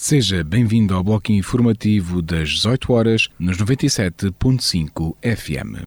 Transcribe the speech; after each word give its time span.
Seja 0.00 0.44
bem-vindo 0.44 0.94
ao 0.94 1.02
bloco 1.02 1.32
informativo 1.32 2.22
das 2.22 2.50
18 2.50 2.92
horas 2.92 3.28
nos 3.36 3.58
97.5 3.58 5.16
FM. 5.20 5.82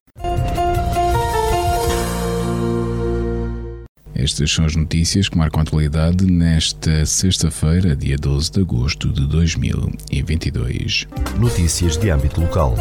Estas 4.14 4.52
são 4.52 4.66
as 4.66 4.76
notícias 4.76 5.30
que 5.30 5.38
marcam 5.38 5.62
a 5.62 5.64
atualidade 5.64 6.26
nesta 6.26 7.06
sexta-feira, 7.06 7.96
dia 7.96 8.18
12 8.18 8.52
de 8.52 8.60
agosto 8.60 9.14
de 9.14 9.26
2022. 9.26 11.08
Notícias 11.40 11.96
de 11.96 12.10
âmbito 12.10 12.42
local. 12.42 12.76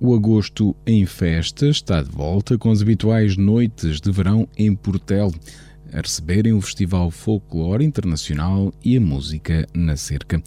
O 0.00 0.14
agosto 0.14 0.76
em 0.84 1.06
festa 1.06 1.68
está 1.68 2.02
de 2.02 2.10
volta 2.10 2.58
com 2.58 2.72
as 2.72 2.82
habituais 2.82 3.36
noites 3.36 4.00
de 4.00 4.10
verão 4.10 4.48
em 4.58 4.74
Portel 4.74 5.32
a 5.92 6.00
receberem 6.00 6.52
o 6.52 6.60
Festival 6.60 7.10
Folclore 7.10 7.84
Internacional 7.84 8.72
e 8.84 8.96
a 8.96 9.00
Música 9.00 9.66
na 9.74 9.96
Cerca. 9.96 10.42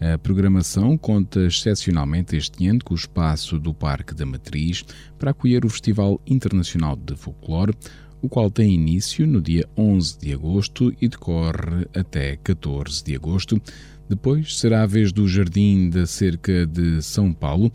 A 0.00 0.18
programação 0.18 0.98
conta 0.98 1.46
excepcionalmente 1.46 2.36
este 2.36 2.66
ano 2.68 2.80
com 2.84 2.94
o 2.94 2.96
espaço 2.96 3.58
do 3.58 3.72
Parque 3.72 4.14
da 4.14 4.26
Matriz 4.26 4.84
para 5.18 5.30
acolher 5.30 5.64
o 5.64 5.68
Festival 5.68 6.20
Internacional 6.26 6.96
de 6.96 7.16
Folclore, 7.16 7.74
o 8.20 8.28
qual 8.28 8.50
tem 8.50 8.74
início 8.74 9.26
no 9.26 9.40
dia 9.40 9.68
11 9.76 10.18
de 10.18 10.32
agosto 10.32 10.92
e 11.00 11.08
decorre 11.08 11.86
até 11.94 12.36
14 12.36 13.04
de 13.04 13.14
agosto. 13.14 13.60
Depois 14.08 14.58
será 14.58 14.82
a 14.82 14.86
vez 14.86 15.12
do 15.12 15.26
Jardim 15.26 15.88
da 15.88 16.06
Cerca 16.06 16.66
de 16.66 17.02
São 17.02 17.32
Paulo, 17.32 17.72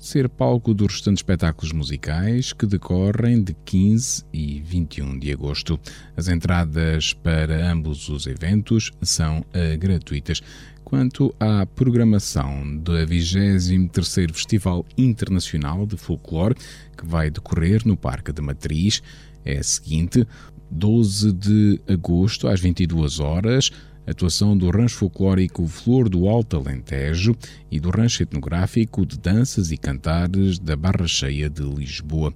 ser 0.00 0.30
palco 0.30 0.72
dos 0.72 0.94
restantes 0.94 1.18
espetáculos 1.18 1.72
musicais 1.72 2.54
que 2.54 2.66
decorrem 2.66 3.42
de 3.42 3.54
15 3.64 4.24
e 4.32 4.60
21 4.60 5.18
de 5.18 5.30
agosto. 5.30 5.78
As 6.16 6.26
entradas 6.26 7.12
para 7.12 7.70
ambos 7.70 8.08
os 8.08 8.26
eventos 8.26 8.90
são 9.02 9.40
uh, 9.40 9.78
gratuitas. 9.78 10.42
Quanto 10.82 11.32
à 11.38 11.66
programação 11.66 12.78
do 12.78 12.92
23º 12.92 14.32
Festival 14.32 14.84
Internacional 14.96 15.86
de 15.86 15.96
Folclore, 15.96 16.56
que 16.96 17.06
vai 17.06 17.30
decorrer 17.30 17.86
no 17.86 17.96
Parque 17.96 18.32
de 18.32 18.40
Matriz, 18.40 19.02
é 19.44 19.58
a 19.58 19.62
seguinte: 19.62 20.26
12 20.70 21.32
de 21.32 21.80
agosto 21.86 22.48
às 22.48 22.58
22 22.58 23.20
horas, 23.20 23.70
atuação 24.10 24.56
do 24.56 24.70
rancho 24.70 24.96
folclórico 24.96 25.66
Flor 25.66 26.08
do 26.08 26.28
Alto 26.28 26.56
Alentejo 26.56 27.36
e 27.70 27.78
do 27.78 27.90
rancho 27.90 28.22
etnográfico 28.22 29.06
de 29.06 29.18
danças 29.18 29.70
e 29.70 29.76
cantares 29.76 30.58
da 30.58 30.76
Barra 30.76 31.06
Cheia 31.06 31.48
de 31.48 31.62
Lisboa. 31.62 32.32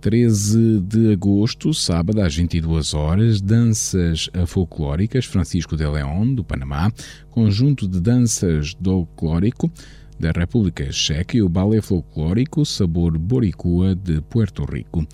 13 0.00 0.80
de 0.80 1.12
agosto, 1.12 1.74
sábado, 1.74 2.20
às 2.20 2.36
22 2.36 2.94
horas, 2.94 3.40
Danças 3.40 4.30
Folclóricas 4.46 5.24
Francisco 5.24 5.76
de 5.76 5.86
León, 5.86 6.34
do 6.34 6.44
Panamá, 6.44 6.92
conjunto 7.30 7.88
de 7.88 8.00
danças 8.00 8.76
folclórico 8.82 9.70
da 10.18 10.30
República 10.30 10.90
Checa 10.92 11.36
e 11.36 11.42
o 11.42 11.48
Balé 11.48 11.80
Folclórico 11.80 12.64
Sabor 12.64 13.18
Boricua 13.18 13.94
de 13.94 14.20
Puerto 14.20 14.64
Rico. 14.64 15.06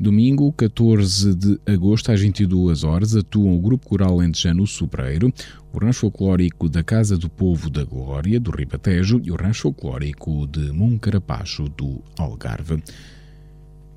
Domingo, 0.00 0.52
14 0.52 1.34
de 1.34 1.60
agosto, 1.66 2.12
às 2.12 2.20
22 2.20 2.84
horas, 2.84 3.16
atuam 3.16 3.56
o 3.56 3.60
Grupo 3.60 3.88
Coral 3.88 4.18
Lentejano 4.18 4.64
Sobreiro, 4.64 5.32
o 5.72 5.78
Rancho 5.78 6.02
Folclórico 6.02 6.68
da 6.68 6.84
Casa 6.84 7.18
do 7.18 7.28
Povo 7.28 7.68
da 7.68 7.82
Glória, 7.82 8.38
do 8.38 8.52
Ribatejo, 8.52 9.20
e 9.24 9.32
o 9.32 9.34
Rancho 9.34 9.62
Folclórico 9.62 10.46
de 10.46 10.70
Moncarapacho, 10.70 11.68
do 11.68 12.00
Algarve. 12.16 12.80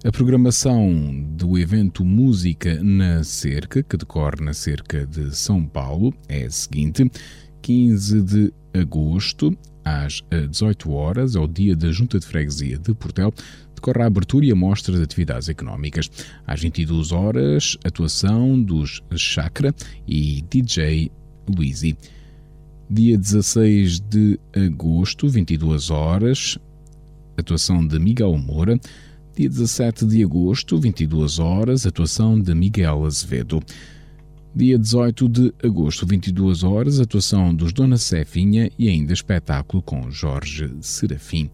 A 0.04 0.12
programação 0.12 1.24
do 1.38 1.56
evento 1.56 2.04
Música 2.04 2.82
na 2.84 3.24
Cerca, 3.24 3.84
que 3.84 3.96
decorre 3.96 4.44
na 4.44 4.54
Cerca 4.56 5.06
de 5.06 5.36
São 5.36 5.64
Paulo, 5.64 6.12
é 6.28 6.46
a 6.46 6.50
seguinte: 6.50 7.12
15 7.62 8.22
de 8.24 8.54
agosto, 8.74 9.56
às 9.86 10.24
18 10.50 10.92
horas, 10.92 11.36
ao 11.36 11.48
dia 11.48 11.76
da 11.76 11.92
Junta 11.92 12.20
de 12.20 12.26
Freguesia 12.26 12.80
de 12.80 12.92
Portel, 12.96 13.32
decorre 13.82 14.04
a 14.04 14.06
abertura 14.06 14.46
e 14.46 14.52
a 14.52 14.56
mostra 14.56 14.96
de 14.96 15.02
atividades 15.02 15.50
económicas. 15.50 16.10
Às 16.46 16.62
22 16.62 17.12
horas, 17.12 17.78
atuação 17.84 18.62
dos 18.62 19.02
Chakra 19.16 19.74
e 20.08 20.44
DJ 20.48 21.12
Luizy. 21.50 21.98
Dia 22.88 23.18
16 23.18 24.00
de 24.00 24.40
agosto, 24.56 25.28
22 25.28 25.90
horas, 25.90 26.60
atuação 27.36 27.86
de 27.86 27.98
Miguel 27.98 28.38
Moura. 28.38 28.80
Dia 29.36 29.50
17 29.50 30.06
de 30.06 30.24
agosto, 30.24 30.78
22 30.78 31.40
horas, 31.40 31.88
atuação 31.88 32.40
de 32.40 32.54
Miguel 32.54 33.06
Azevedo. 33.06 33.64
Dia 34.54 34.78
18 34.78 35.30
de 35.30 35.54
agosto, 35.64 36.06
22 36.06 36.64
horas, 36.64 37.00
atuação 37.00 37.56
dos 37.56 37.72
Dona 37.72 37.98
Cefinha 37.98 38.70
e 38.78 38.90
ainda 38.90 39.14
espetáculo 39.14 39.82
com 39.82 40.12
Jorge 40.12 40.70
Serafim. 40.82 41.50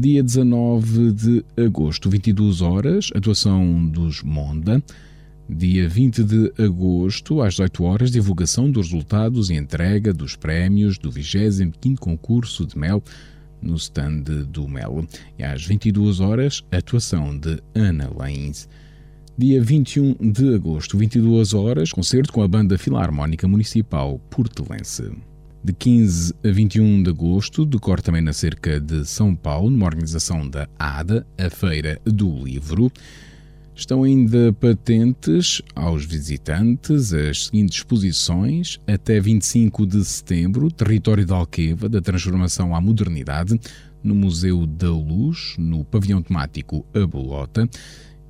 Dia 0.00 0.22
19 0.22 1.10
de 1.10 1.44
agosto, 1.56 2.08
22 2.08 2.60
horas, 2.60 3.10
atuação 3.16 3.84
dos 3.88 4.22
Monda. 4.22 4.80
Dia 5.50 5.88
20 5.88 6.22
de 6.22 6.52
agosto, 6.56 7.42
às 7.42 7.54
18 7.54 7.82
horas, 7.82 8.10
divulgação 8.12 8.70
dos 8.70 8.92
resultados 8.92 9.50
e 9.50 9.54
entrega 9.54 10.12
dos 10.12 10.36
prémios 10.36 10.98
do 10.98 11.10
25º 11.10 11.98
concurso 11.98 12.64
de 12.64 12.78
mel 12.78 13.02
no 13.60 13.74
stand 13.74 14.22
do 14.48 14.68
Mel. 14.68 15.04
E 15.36 15.42
às 15.42 15.66
22 15.66 16.20
horas, 16.20 16.62
atuação 16.70 17.36
de 17.36 17.60
Ana 17.74 18.08
Lains. 18.16 18.68
Dia 19.36 19.60
21 19.60 20.14
de 20.30 20.54
agosto, 20.54 20.96
22 20.96 21.54
horas, 21.54 21.90
concerto 21.90 22.32
com 22.32 22.40
a 22.40 22.46
Banda 22.46 22.78
Filarmónica 22.78 23.48
Municipal 23.48 24.20
Portelense 24.30 25.10
de 25.68 25.72
15 25.74 26.32
a 26.42 26.50
21 26.50 27.02
de 27.02 27.10
agosto, 27.10 27.66
decorre 27.66 28.00
também 28.00 28.22
na 28.22 28.32
cerca 28.32 28.80
de 28.80 29.04
São 29.04 29.34
Paulo, 29.34 29.68
numa 29.68 29.84
organização 29.84 30.48
da 30.48 30.66
ADA, 30.78 31.26
a 31.36 31.50
Feira 31.50 32.00
do 32.06 32.42
Livro. 32.42 32.90
Estão 33.74 34.02
ainda 34.02 34.50
patentes 34.54 35.60
aos 35.74 36.06
visitantes 36.06 37.12
as 37.12 37.46
seguintes 37.46 37.76
exposições. 37.76 38.80
Até 38.86 39.20
25 39.20 39.86
de 39.86 40.02
setembro, 40.06 40.70
Território 40.70 41.26
da 41.26 41.36
Alqueva, 41.36 41.86
da 41.86 42.00
Transformação 42.00 42.74
à 42.74 42.80
Modernidade, 42.80 43.60
no 44.02 44.14
Museu 44.14 44.64
da 44.64 44.90
Luz, 44.90 45.54
no 45.58 45.84
pavilhão 45.84 46.22
temático 46.22 46.82
A 46.94 47.06
Bolota, 47.06 47.68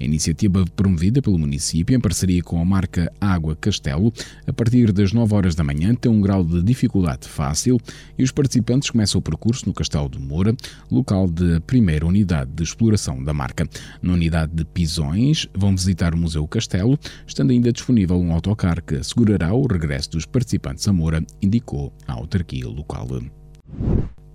A 0.00 0.04
iniciativa 0.04 0.64
promovida 0.74 1.22
pelo 1.22 1.38
município 1.38 1.96
em 1.96 2.00
parceria 2.00 2.42
com 2.42 2.60
a 2.60 2.64
marca 2.64 3.10
Água 3.20 3.54
Castelo, 3.54 4.12
a 4.46 4.52
partir 4.52 4.90
das 4.90 5.12
9 5.12 5.32
horas 5.32 5.54
da 5.54 5.62
manhã, 5.62 5.94
tem 5.94 6.10
um 6.10 6.20
grau 6.20 6.44
de 6.44 6.60
dificuldade 6.62 7.28
fácil 7.28 7.78
e 8.18 8.24
os 8.24 8.32
participantes 8.32 8.90
começam 8.90 9.20
o 9.20 9.22
percurso 9.22 9.66
no 9.66 9.72
Castelo 9.72 10.08
de 10.08 10.18
Moura, 10.18 10.54
local 10.90 11.28
da 11.28 11.60
primeira 11.60 12.04
unidade 12.04 12.50
de 12.52 12.64
exploração 12.64 13.22
da 13.22 13.32
marca. 13.32 13.68
Na 14.02 14.12
unidade 14.12 14.52
de 14.52 14.64
Pisões, 14.64 15.46
vão 15.54 15.74
visitar 15.74 16.14
o 16.14 16.18
Museu 16.18 16.46
Castelo, 16.48 16.98
estando 17.26 17.52
ainda 17.52 17.72
disponível 17.72 18.18
um 18.18 18.32
autocar 18.32 18.82
que 18.82 18.96
assegurará 18.96 19.54
o 19.54 19.66
regresso 19.66 20.10
dos 20.10 20.26
participantes 20.26 20.88
a 20.88 20.92
Moura, 20.92 21.24
indicou 21.40 21.92
a 22.08 22.14
autarquia 22.14 22.66
local. 22.66 22.98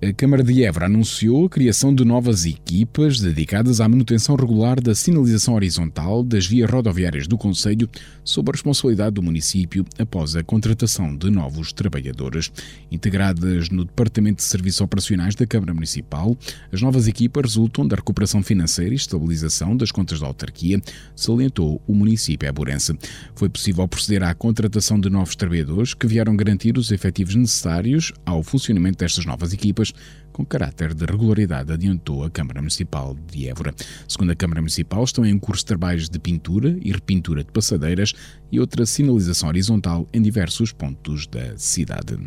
A 0.04 0.12
Câmara 0.12 0.44
de 0.44 0.66
Évora 0.66 0.88
anunciou 0.88 1.46
a 1.46 1.50
criação 1.50 1.96
de 1.96 2.04
novas 2.04 2.46
equipas 2.46 3.22
dedicadas 3.22 3.80
à 3.80 3.88
manutenção 3.88 4.36
regular 4.36 4.82
da 4.82 4.94
sinalização 4.94 5.54
horizontal 5.54 6.22
das 6.22 6.46
vias 6.46 6.70
rodoviárias 6.70 7.26
do 7.26 7.38
Conselho, 7.38 7.90
sob 8.22 8.50
a 8.50 8.52
responsabilidade 8.52 9.14
do 9.14 9.24
município 9.24 9.86
após 9.98 10.36
a 10.36 10.44
contratação 10.44 11.16
de 11.16 11.30
novos 11.30 11.72
trabalhadores. 11.72 12.52
Integradas 12.92 13.70
no 13.70 13.86
Departamento 13.86 14.38
de 14.38 14.44
Serviços 14.44 14.82
Operacionais 14.82 15.36
da 15.36 15.48
Câmara 15.48 15.74
Municipal, 15.74 16.36
as 16.70 16.82
novas 16.82 17.08
equipas 17.08 17.44
resultam 17.44 17.88
da 17.88 17.96
recuperação 17.96 18.44
financeira 18.44 18.92
e 18.92 18.98
estabilização 18.98 19.78
das 19.78 19.90
contas 19.90 20.20
da 20.20 20.28
autarquia, 20.28 20.82
salientou 21.16 21.82
o 21.88 21.94
município 21.94 22.50
eburense. 22.50 22.94
Foi 23.36 23.48
possível 23.48 23.88
proceder 23.88 24.24
à 24.24 24.34
contratação 24.34 25.00
de 25.00 25.10
novos 25.10 25.38
trabalhadores 25.38 25.94
que 25.94 26.08
vieram 26.08 26.36
garantir 26.36 26.78
os 26.78 26.92
efetivos 26.92 27.36
necessários 27.36 28.12
ao 28.26 28.44
funcionamento 28.44 28.98
destas 28.98 29.26
novas 29.26 29.54
equipas 29.54 29.93
com 30.32 30.44
caráter 30.44 30.94
de 30.94 31.06
regularidade, 31.06 31.72
adiantou 31.72 32.24
a 32.24 32.30
Câmara 32.30 32.60
Municipal 32.60 33.16
de 33.32 33.48
Évora. 33.48 33.74
Segundo 34.08 34.32
a 34.32 34.36
Câmara 34.36 34.62
Municipal, 34.62 35.04
estão 35.04 35.26
em 35.26 35.38
curso 35.38 35.66
trabalhos 35.66 36.10
de 36.10 36.20
pintura 36.20 36.78
e 36.82 36.92
repintura 36.92 37.44
de 37.44 37.52
passadeiras 37.52 38.14
e 38.52 38.60
outra 38.60 38.86
sinalização 38.86 39.48
horizontal 39.50 40.08
em 40.12 40.22
diversos 40.22 40.72
pontos 40.72 41.28
da 41.28 41.56
cidade. 41.58 42.18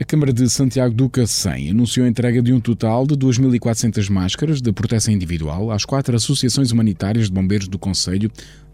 A 0.00 0.04
Câmara 0.04 0.32
de 0.32 0.48
Santiago 0.48 0.94
do 0.94 1.10
Cacém 1.10 1.68
anunciou 1.68 2.06
a 2.06 2.08
entrega 2.08 2.40
de 2.40 2.54
um 2.54 2.58
total 2.58 3.06
de 3.06 3.14
2.400 3.14 4.08
máscaras 4.08 4.62
de 4.62 4.72
proteção 4.72 5.12
individual 5.12 5.70
às 5.70 5.84
quatro 5.84 6.16
associações 6.16 6.70
humanitárias 6.70 7.26
de 7.26 7.32
bombeiros 7.32 7.68
do 7.68 7.78
Conselho 7.78 8.30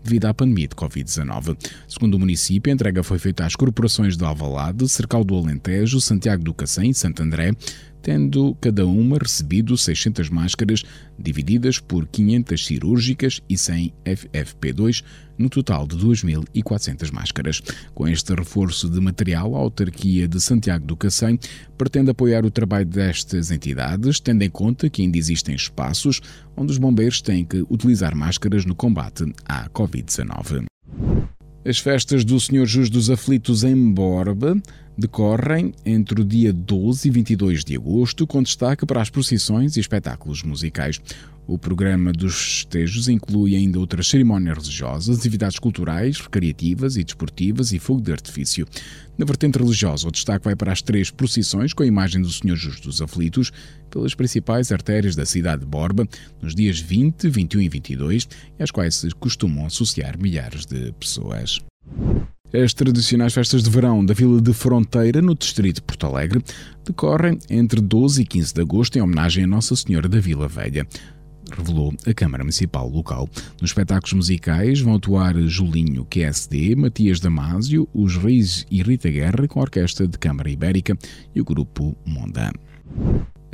devido 0.07 0.27
à 0.27 0.35
pandemia 0.35 0.69
de 0.69 0.75
Covid-19. 0.75 1.57
Segundo 1.89 2.15
o 2.15 2.19
município, 2.19 2.71
a 2.71 2.75
entrega 2.75 3.03
foi 3.03 3.19
feita 3.19 3.45
às 3.45 3.57
corporações 3.57 4.17
de 4.17 4.25
Alvalade, 4.25 4.89
Cercal 4.89 5.25
do 5.25 5.35
Alentejo, 5.35 6.01
Santiago 6.01 6.43
do 6.43 6.55
Cacém 6.55 6.91
e 6.91 6.95
Santo 6.95 7.23
André, 7.23 7.53
tendo 8.07 8.57
cada 8.61 8.87
uma 8.87 9.19
recebido 9.19 9.77
600 9.77 10.31
máscaras, 10.31 10.85
divididas 11.19 11.81
por 11.81 12.07
500 12.07 12.65
cirúrgicas 12.65 13.43
e 13.49 13.59
100 13.59 13.93
FFP2, 14.05 15.03
no 15.37 15.51
total 15.51 15.89
de 15.89 15.97
2.400 15.97 17.13
máscaras. 17.13 17.61
Com 17.95 18.07
este 18.07 18.33
reforço 18.33 18.89
de 18.89 19.01
material, 19.01 19.57
a 19.57 19.59
autarquia 19.59 20.29
de 20.29 20.41
Santiago 20.41 20.87
do 20.87 20.97
Cacém 20.97 21.37
pretende 21.77 22.11
apoiar 22.11 22.47
o 22.47 22.51
trabalho 22.51 22.87
destas 22.87 23.51
entidades, 23.51 24.21
tendo 24.21 24.43
em 24.43 24.51
conta 24.51 24.89
que 24.89 25.03
ainda 25.03 25.19
existem 25.19 25.57
espaços 25.57 26.21
onde 26.57 26.71
os 26.71 26.79
bombeiros 26.79 27.21
têm 27.21 27.45
que 27.45 27.67
utilizar 27.69 28.15
máscaras 28.15 28.65
no 28.65 28.75
combate 28.77 29.25
à 29.45 29.69
Covid-19. 29.97 30.67
As 31.65 31.79
festas 31.79 32.25
do 32.25 32.39
Senhor 32.39 32.67
Jus 32.67 32.89
dos 32.89 33.11
Aflitos 33.11 33.65
em 33.65 33.93
Borba 33.93 34.57
decorrem 34.97 35.73
entre 35.85 36.21
o 36.21 36.25
dia 36.25 36.53
12 36.53 37.09
e 37.09 37.11
22 37.11 37.65
de 37.65 37.77
agosto, 37.77 38.27
com 38.27 38.43
destaque 38.43 38.87
para 38.87 39.03
as 39.03 39.11
procissões 39.11 39.77
e 39.77 39.81
espetáculos 39.81 40.43
musicais. 40.43 41.01
O 41.49 41.57
programa 41.57 42.13
dos 42.13 42.35
festejos 42.35 43.09
inclui 43.09 43.55
ainda 43.55 43.79
outras 43.79 44.09
cerimónias 44.09 44.59
religiosas, 44.59 45.17
atividades 45.17 45.61
culturais, 45.61 46.19
recreativas 46.19 46.97
e 46.97 47.05
desportivas 47.05 47.73
e 47.73 47.79
fogo 47.79 48.01
de 48.01 48.11
artifício. 48.11 48.67
Na 49.17 49.25
vertente 49.25 49.57
religiosa, 49.57 50.09
o 50.09 50.11
destaque 50.11 50.45
vai 50.45 50.57
para 50.57 50.73
as 50.73 50.83
três 50.83 51.09
procissões 51.09 51.73
com 51.73 51.85
a 51.85 51.87
imagem 51.87 52.21
do 52.21 52.33
Senhor 52.33 52.57
Justo 52.57 52.89
dos 52.89 53.01
Aflitos 53.01 53.53
pelas 53.89 54.13
principais 54.13 54.73
artérias 54.73 55.15
da 55.15 55.25
cidade 55.25 55.61
de 55.61 55.67
Borba 55.67 56.09
nos 56.43 56.53
dias 56.53 56.81
20, 56.81 57.29
21 57.29 57.61
e 57.61 57.69
22, 57.69 58.29
às 58.59 58.73
quais 58.73 58.97
se 58.97 59.11
costumam 59.11 59.67
associar 59.67 60.19
milhares 60.19 60.67
de 60.67 60.93
pessoas. 60.99 61.61
As 62.53 62.73
tradicionais 62.73 63.35
festas 63.35 63.63
de 63.63 63.71
verão 63.71 64.05
da 64.05 64.15
Vila 64.15 64.41
de 64.41 64.53
Fronteira, 64.53 65.21
no 65.21 65.35
distrito 65.35 65.77
de 65.77 65.83
Porto 65.83 66.07
Alegre, 66.07 66.43
decorrem 66.85 67.39
entre 67.51 67.81
12 67.81 68.23
e 68.23 68.25
15 68.25 68.55
de 68.55 68.61
agosto 68.61 68.97
em 68.97 69.03
homenagem 69.03 69.45
a 69.45 69.47
Nossa 69.47 69.75
Senhora 69.75 70.09
da 70.09 70.21
Vila 70.21 70.49
Velha 70.49 70.87
revelou 71.55 71.95
a 72.07 72.15
Câmara 72.15 72.43
Municipal 72.43 72.89
local. 72.89 73.29
Nos 73.61 73.71
espetáculos 73.71 74.13
musicais 74.13 74.81
vão 74.81 74.97
atuar 74.97 75.37
Julinho 75.43 76.05
QSD, 76.05 76.75
Matias 76.75 77.21
Damásio, 77.21 77.89
Os 77.95 78.17
Reis 78.17 78.67
e 78.71 78.83
Rita 78.83 79.11
Guerra 79.11 79.47
com 79.49 79.61
a 79.61 79.63
Orquestra 79.63 80.07
de 80.07 80.19
Câmara 80.19 80.51
Ibérica 80.51 80.97
e 81.35 81.41
o 81.41 81.45
Grupo 81.45 81.97
Mondan. 82.05 82.53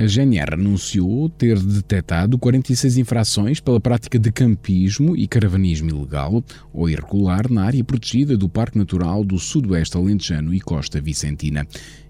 A 0.03 0.05
GNR 0.05 0.55
anunciou 0.55 1.29
ter 1.29 1.57
detectado 1.57 2.37
46 2.37 2.97
infrações 2.97 3.61
pela 3.61 3.79
prática 3.79 4.19
de 4.19 4.33
campismo 4.33 5.15
e 5.15 5.25
caravanismo 5.25 5.89
ilegal 5.89 6.43
ou 6.73 6.89
irregular 6.89 7.49
na 7.49 7.63
área 7.63 7.81
protegida 7.85 8.35
do 8.35 8.49
Parque 8.49 8.77
Natural 8.77 9.23
do 9.23 9.39
Sudoeste 9.39 9.95
Alentejano 9.95 10.53
e 10.53 10.59
Costa 10.59 10.99
Vicentina. 10.99 11.65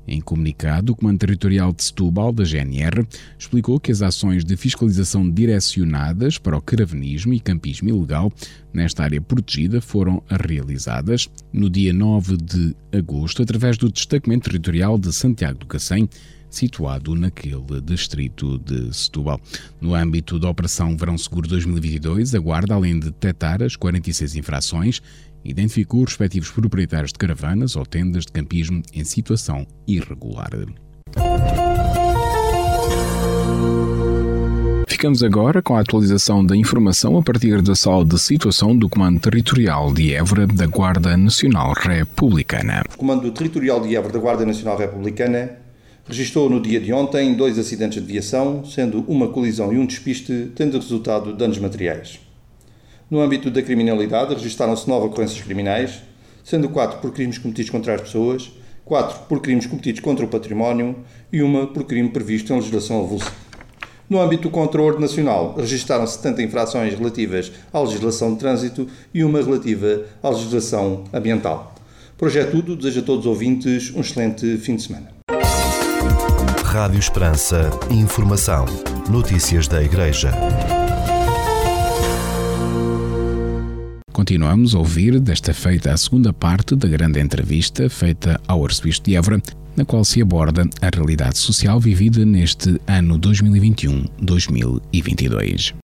Em 0.08 0.20
comunicado, 0.20 0.92
o 0.92 0.96
Comando 0.96 1.20
Territorial 1.20 1.72
de 1.72 1.84
Setúbal, 1.84 2.34
da 2.34 2.44
GNR, 2.44 3.08
explicou 3.38 3.80
que 3.80 3.92
as 3.92 4.02
ações 4.02 4.44
de 4.44 4.58
fiscalização 4.58 5.30
direcionadas 5.30 6.40
para 6.40 6.58
o 6.58 6.62
caravanismo 6.62 7.32
e 7.32 7.40
campismo 7.40 7.90
ilegal 7.90 8.34
nesta 8.74 9.04
área 9.04 9.22
protegida 9.22 9.80
foram 9.80 10.24
realizadas 10.28 11.30
no 11.54 11.70
dia 11.70 11.94
9 11.94 12.38
de 12.38 12.76
agosto 12.92 13.44
através 13.44 13.78
do 13.78 13.92
Destacamento 13.92 14.46
Territorial 14.46 14.98
de 14.98 15.14
Santiago 15.14 15.60
do 15.60 15.68
Cacém, 15.68 16.10
situado 16.56 17.16
naquele 17.16 17.82
distrito 17.82 18.60
de 18.60 18.94
Setúbal. 18.94 19.40
No 19.80 19.96
âmbito 19.96 20.40
da 20.40 20.50
Operação 20.50 20.96
Verão 20.96 21.18
Seguro 21.18 21.48
2022, 21.48 22.36
a 22.36 22.40
Guarda, 22.40 22.74
além 22.74 23.00
de 23.00 23.08
detectar 23.08 23.62
as 23.62 23.76
46 23.76 24.36
infrações, 24.36 25.02
identificou 25.44 26.04
os 26.04 26.10
respectivos 26.10 26.52
proprietários 26.52 27.12
de 27.12 27.20
caravanas 27.20 27.76
ou 27.76 27.86
tendas 27.86 28.26
de 28.26 28.32
campismo 28.32 28.82
em 28.94 29.04
situação 29.04 29.68
irregular. 29.88 30.52
Ficamos 35.04 35.22
agora 35.22 35.62
com 35.62 35.76
a 35.76 35.82
atualização 35.82 36.46
da 36.46 36.56
informação 36.56 37.18
a 37.18 37.22
partir 37.22 37.62
da 37.62 37.76
sala 37.76 38.06
de 38.06 38.18
situação 38.18 38.74
do 38.74 38.88
Comando 38.88 39.20
Territorial 39.20 39.94
de 39.94 40.14
Évora 40.14 40.48
da 40.48 40.66
Guarda 40.66 41.18
Nacional 41.18 41.74
Republicana. 41.74 42.84
O 42.94 42.98
Comando 42.98 43.30
Territorial 43.32 43.82
de 43.82 43.94
Évora 43.98 44.14
da 44.14 44.20
Guarda 44.20 44.46
Nacional 44.46 44.78
Republicana 44.78 45.63
registrou 46.06 46.50
no 46.50 46.62
dia 46.62 46.80
de 46.80 46.92
ontem 46.92 47.34
dois 47.34 47.58
acidentes 47.58 48.02
de 48.02 48.12
viação, 48.12 48.66
sendo 48.66 49.04
uma 49.08 49.30
colisão 49.30 49.72
e 49.72 49.78
um 49.78 49.86
despiste, 49.86 50.52
tendo 50.56 50.78
resultado 50.78 51.34
danos 51.34 51.58
materiais. 51.58 52.20
No 53.10 53.22
âmbito 53.22 53.50
da 53.50 53.62
criminalidade, 53.62 54.34
registaram-se 54.34 54.88
nove 54.88 55.08
ocorrências 55.08 55.42
criminais, 55.42 56.02
sendo 56.44 56.70
quatro 56.70 57.00
por 57.00 57.14
crimes 57.14 57.38
cometidos 57.38 57.70
contra 57.70 57.96
as 57.96 58.02
pessoas, 58.02 58.52
quatro 58.84 59.20
por 59.28 59.40
crimes 59.40 59.66
cometidos 59.66 60.02
contra 60.02 60.26
o 60.26 60.28
património 60.28 60.98
e 61.32 61.42
uma 61.42 61.68
por 61.68 61.86
crime 61.86 62.10
previsto 62.10 62.52
em 62.52 62.58
legislação 62.58 63.02
avulsa. 63.02 63.32
No 64.10 64.20
âmbito 64.20 64.44
do 64.44 64.50
controle 64.50 65.00
nacional, 65.00 65.56
registaram 65.58 66.06
70 66.06 66.44
infrações 66.44 66.94
relativas 66.94 67.52
à 67.72 67.80
legislação 67.80 68.34
de 68.34 68.40
trânsito 68.40 68.88
e 69.14 69.24
uma 69.24 69.42
relativa 69.42 70.04
à 70.22 70.30
legislação 70.30 71.06
ambiental. 71.14 71.74
Hoje 72.22 72.40
é 72.40 72.46
tudo. 72.46 72.78
Desejo 72.78 73.02
a 73.02 73.04
todos 73.04 73.26
os 73.26 73.30
ouvintes 73.30 73.94
um 73.94 74.00
excelente 74.00 74.58
fim 74.58 74.78
de 74.78 74.84
semana. 74.84 75.23
Rádio 76.74 76.98
Esperança. 76.98 77.70
Informação. 77.92 78.66
Notícias 79.08 79.68
da 79.68 79.84
Igreja. 79.84 80.32
Continuamos 84.12 84.74
a 84.74 84.80
ouvir 84.80 85.20
desta 85.20 85.54
feita 85.54 85.94
a 85.94 85.98
segunda 85.98 86.34
parte 86.34 86.76
da 86.76 86.88
grande 86.88 87.20
entrevista 87.20 87.88
feita 87.92 88.42
ao 88.48 88.66
Arcebispo 88.66 89.06
de 89.06 89.16
Évora, 89.16 89.40
na 89.78 89.86
qual 89.86 90.04
se 90.04 90.20
aborda 90.20 90.68
a 90.82 90.90
realidade 90.92 91.38
social 91.38 91.80
vivida 91.80 92.26
neste 92.26 92.82
ano 92.88 93.20
2021-2022. 93.20 95.76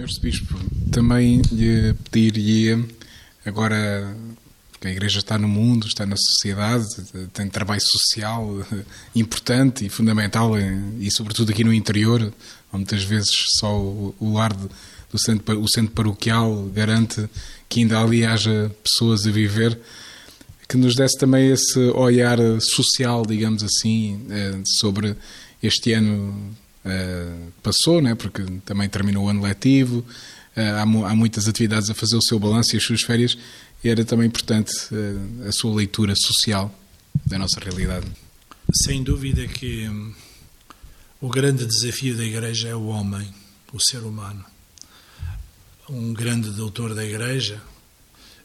Arcebispo, 0.00 0.56
também 0.90 1.40
lhe 1.52 1.94
pediria 2.10 2.84
agora 3.46 4.12
que 4.80 4.86
a 4.86 4.90
Igreja 4.90 5.18
está 5.18 5.38
no 5.38 5.48
mundo, 5.48 5.86
está 5.86 6.06
na 6.06 6.16
sociedade, 6.16 6.86
tem 7.32 7.48
trabalho 7.48 7.80
social 7.80 8.46
importante 9.14 9.84
e 9.84 9.88
fundamental, 9.88 10.54
e 11.00 11.10
sobretudo 11.10 11.50
aqui 11.50 11.64
no 11.64 11.72
interior, 11.72 12.32
muitas 12.72 13.02
vezes 13.02 13.30
só 13.58 13.76
o, 13.76 14.14
lar 14.20 14.52
do 14.54 15.18
centro, 15.18 15.60
o 15.60 15.68
centro 15.68 15.92
paroquial 15.92 16.64
garante 16.66 17.28
que 17.68 17.80
ainda 17.80 18.00
ali 18.00 18.24
haja 18.24 18.70
pessoas 18.82 19.26
a 19.26 19.30
viver. 19.30 19.78
que 20.68 20.76
nos 20.76 20.94
desse 20.94 21.16
também 21.18 21.50
esse 21.50 21.78
olhar 21.94 22.38
social, 22.60 23.24
digamos 23.24 23.62
assim, 23.62 24.20
eh, 24.30 24.60
sobre 24.78 25.16
este 25.62 25.94
ano 25.94 26.54
eh, 26.84 27.34
passou, 27.62 28.00
né? 28.00 28.14
porque 28.14 28.42
também 28.64 28.88
terminou 28.88 29.26
o 29.26 29.28
ano 29.28 29.42
letivo, 29.42 30.04
eh, 30.54 30.70
há, 30.70 30.86
muitas 30.86 31.48
atividades 31.48 31.88
a 31.88 31.94
fazer 31.94 32.16
o 32.16 32.22
seu 32.22 32.38
balanço 32.38 32.74
e 32.74 32.78
as 32.78 32.82
suas 32.82 33.02
férias, 33.02 33.36
era 33.84 34.04
também 34.04 34.26
importante 34.26 34.72
a 35.46 35.52
sua 35.52 35.74
leitura 35.74 36.14
social 36.16 36.74
da 37.26 37.38
nossa 37.38 37.60
realidade. 37.60 38.06
Sem 38.84 39.02
dúvida 39.02 39.46
que 39.46 39.88
hum, 39.88 40.14
o 41.20 41.28
grande 41.28 41.64
desafio 41.66 42.16
da 42.16 42.24
Igreja 42.24 42.68
é 42.68 42.74
o 42.74 42.86
homem, 42.86 43.32
o 43.72 43.80
ser 43.80 44.02
humano. 44.02 44.44
Um 45.88 46.12
grande 46.12 46.50
doutor 46.50 46.94
da 46.94 47.04
Igreja 47.04 47.62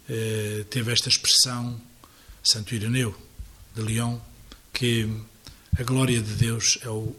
eh, 0.07 0.65
teve 0.69 0.91
esta 0.91 1.09
expressão 1.09 1.79
Santo 2.43 2.75
Ireneu 2.75 3.15
de 3.75 3.81
Lyon, 3.81 4.17
que 4.71 5.09
a 5.77 5.83
glória 5.83 6.21
de 6.21 6.33
Deus 6.35 6.77
é 6.81 6.89
o, 6.89 7.15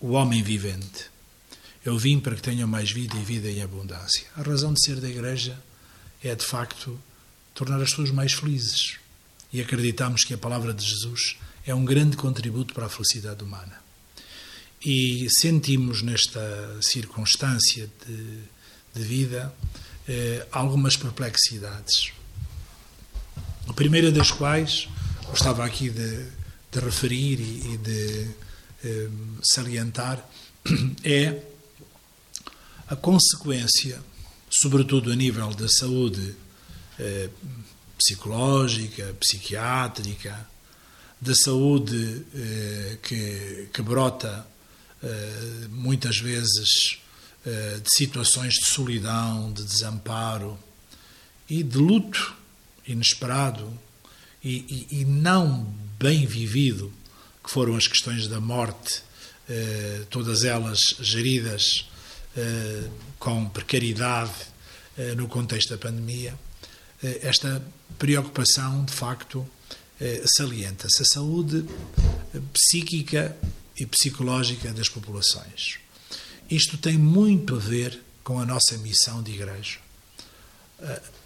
o 0.00 0.10
homem 0.12 0.42
vivente. 0.42 1.10
Eu 1.84 1.98
vim 1.98 2.20
para 2.20 2.36
que 2.36 2.42
tenham 2.42 2.68
mais 2.68 2.90
vida 2.90 3.16
e 3.16 3.22
vida 3.22 3.50
em 3.50 3.62
abundância. 3.62 4.26
A 4.36 4.42
razão 4.42 4.72
de 4.72 4.84
ser 4.84 5.00
da 5.00 5.08
Igreja 5.08 5.58
é, 6.22 6.34
de 6.34 6.44
facto, 6.44 6.98
tornar 7.54 7.80
as 7.80 7.90
pessoas 7.90 8.10
mais 8.10 8.32
felizes. 8.32 8.98
E 9.52 9.60
acreditamos 9.60 10.24
que 10.24 10.34
a 10.34 10.38
palavra 10.38 10.72
de 10.72 10.84
Jesus 10.84 11.36
é 11.66 11.74
um 11.74 11.84
grande 11.84 12.16
contributo 12.16 12.72
para 12.74 12.86
a 12.86 12.88
felicidade 12.88 13.42
humana. 13.42 13.80
E 14.84 15.26
sentimos 15.30 16.02
nesta 16.02 16.40
circunstância 16.80 17.90
de, 18.06 18.38
de 18.94 19.02
vida 19.02 19.52
eh, 20.08 20.46
algumas 20.50 20.96
perplexidades. 20.96 22.12
A 23.68 23.72
primeira 23.72 24.10
das 24.10 24.30
quais 24.30 24.88
gostava 25.28 25.64
aqui 25.64 25.90
de, 25.90 26.26
de 26.72 26.80
referir 26.80 27.38
e, 27.40 27.74
e 27.74 27.76
de 27.76 28.30
eh, 28.84 29.08
salientar 29.42 30.24
é 31.04 31.40
a 32.88 32.96
consequência, 32.96 34.02
sobretudo 34.50 35.12
a 35.12 35.16
nível 35.16 35.54
da 35.54 35.68
saúde 35.68 36.34
eh, 36.98 37.30
psicológica, 37.96 39.14
psiquiátrica, 39.20 40.48
da 41.20 41.34
saúde 41.34 42.26
eh, 42.34 42.98
que, 43.02 43.68
que 43.72 43.82
brota 43.82 44.46
eh, 45.02 45.66
muitas 45.70 46.18
vezes 46.18 46.98
eh, 47.46 47.80
de 47.82 47.88
situações 47.96 48.54
de 48.54 48.66
solidão, 48.66 49.52
de 49.52 49.62
desamparo 49.64 50.58
e 51.48 51.62
de 51.62 51.78
luto 51.78 52.36
inesperado 52.86 53.72
e, 54.44 54.86
e, 54.90 55.00
e 55.00 55.04
não 55.04 55.64
bem 55.98 56.26
vivido, 56.26 56.92
que 57.42 57.50
foram 57.50 57.76
as 57.76 57.86
questões 57.86 58.26
da 58.26 58.40
morte, 58.40 59.02
eh, 59.48 60.02
todas 60.10 60.44
elas 60.44 60.96
geridas 61.00 61.86
com 63.18 63.48
precariedade 63.48 64.32
eh, 64.96 65.14
no 65.14 65.28
contexto 65.28 65.70
da 65.70 65.78
pandemia, 65.78 66.34
eh, 67.02 67.20
esta 67.22 67.62
preocupação, 67.98 68.84
de 68.84 68.92
facto, 68.92 69.48
eh, 70.00 70.22
salienta-se 70.36 71.02
a 71.02 71.04
saúde 71.04 71.64
eh, 72.34 72.40
psíquica 72.52 73.36
e 73.78 73.86
psicológica 73.86 74.72
das 74.72 74.88
populações. 74.88 75.78
Isto 76.50 76.76
tem 76.76 76.98
muito 76.98 77.56
a 77.56 77.58
ver 77.58 78.00
com 78.22 78.38
a 78.38 78.46
nossa 78.46 78.76
missão 78.78 79.22
de 79.22 79.32
igreja. 79.32 79.78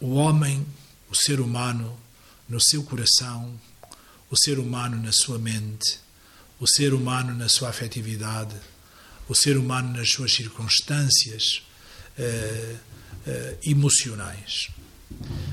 O 0.00 0.14
homem 0.14 0.66
o 1.11 1.14
ser 1.14 1.40
humano 1.40 1.96
no 2.49 2.61
seu 2.61 2.82
coração, 2.82 3.58
o 4.28 4.37
ser 4.37 4.58
humano 4.58 5.00
na 5.00 5.12
sua 5.12 5.38
mente, 5.38 6.00
o 6.58 6.66
ser 6.66 6.92
humano 6.92 7.32
na 7.32 7.49
sua 7.49 7.68
afetividade, 7.68 8.54
o 9.28 9.35
ser 9.35 9.57
humano 9.57 9.97
nas 9.97 10.11
suas 10.11 10.33
circunstâncias 10.33 11.62
eh, 12.19 12.76
eh, 13.26 13.57
emocionais. 13.64 14.69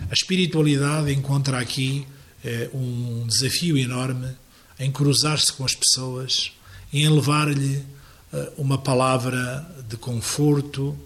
A 0.10 0.14
espiritualidade 0.14 1.12
encontra 1.14 1.60
aqui 1.60 2.08
eh, 2.44 2.70
um 2.74 3.26
desafio 3.28 3.78
enorme 3.78 4.36
em 4.80 4.92
cruzar-se 4.92 5.54
com 5.54 5.64
as 5.64 5.76
pessoas 5.76 6.52
em 6.92 7.08
levar-lhe 7.08 7.84
eh, 8.34 8.52
uma 8.58 8.78
palavra 8.78 9.66
de 9.88 9.96
conforto 9.98 10.98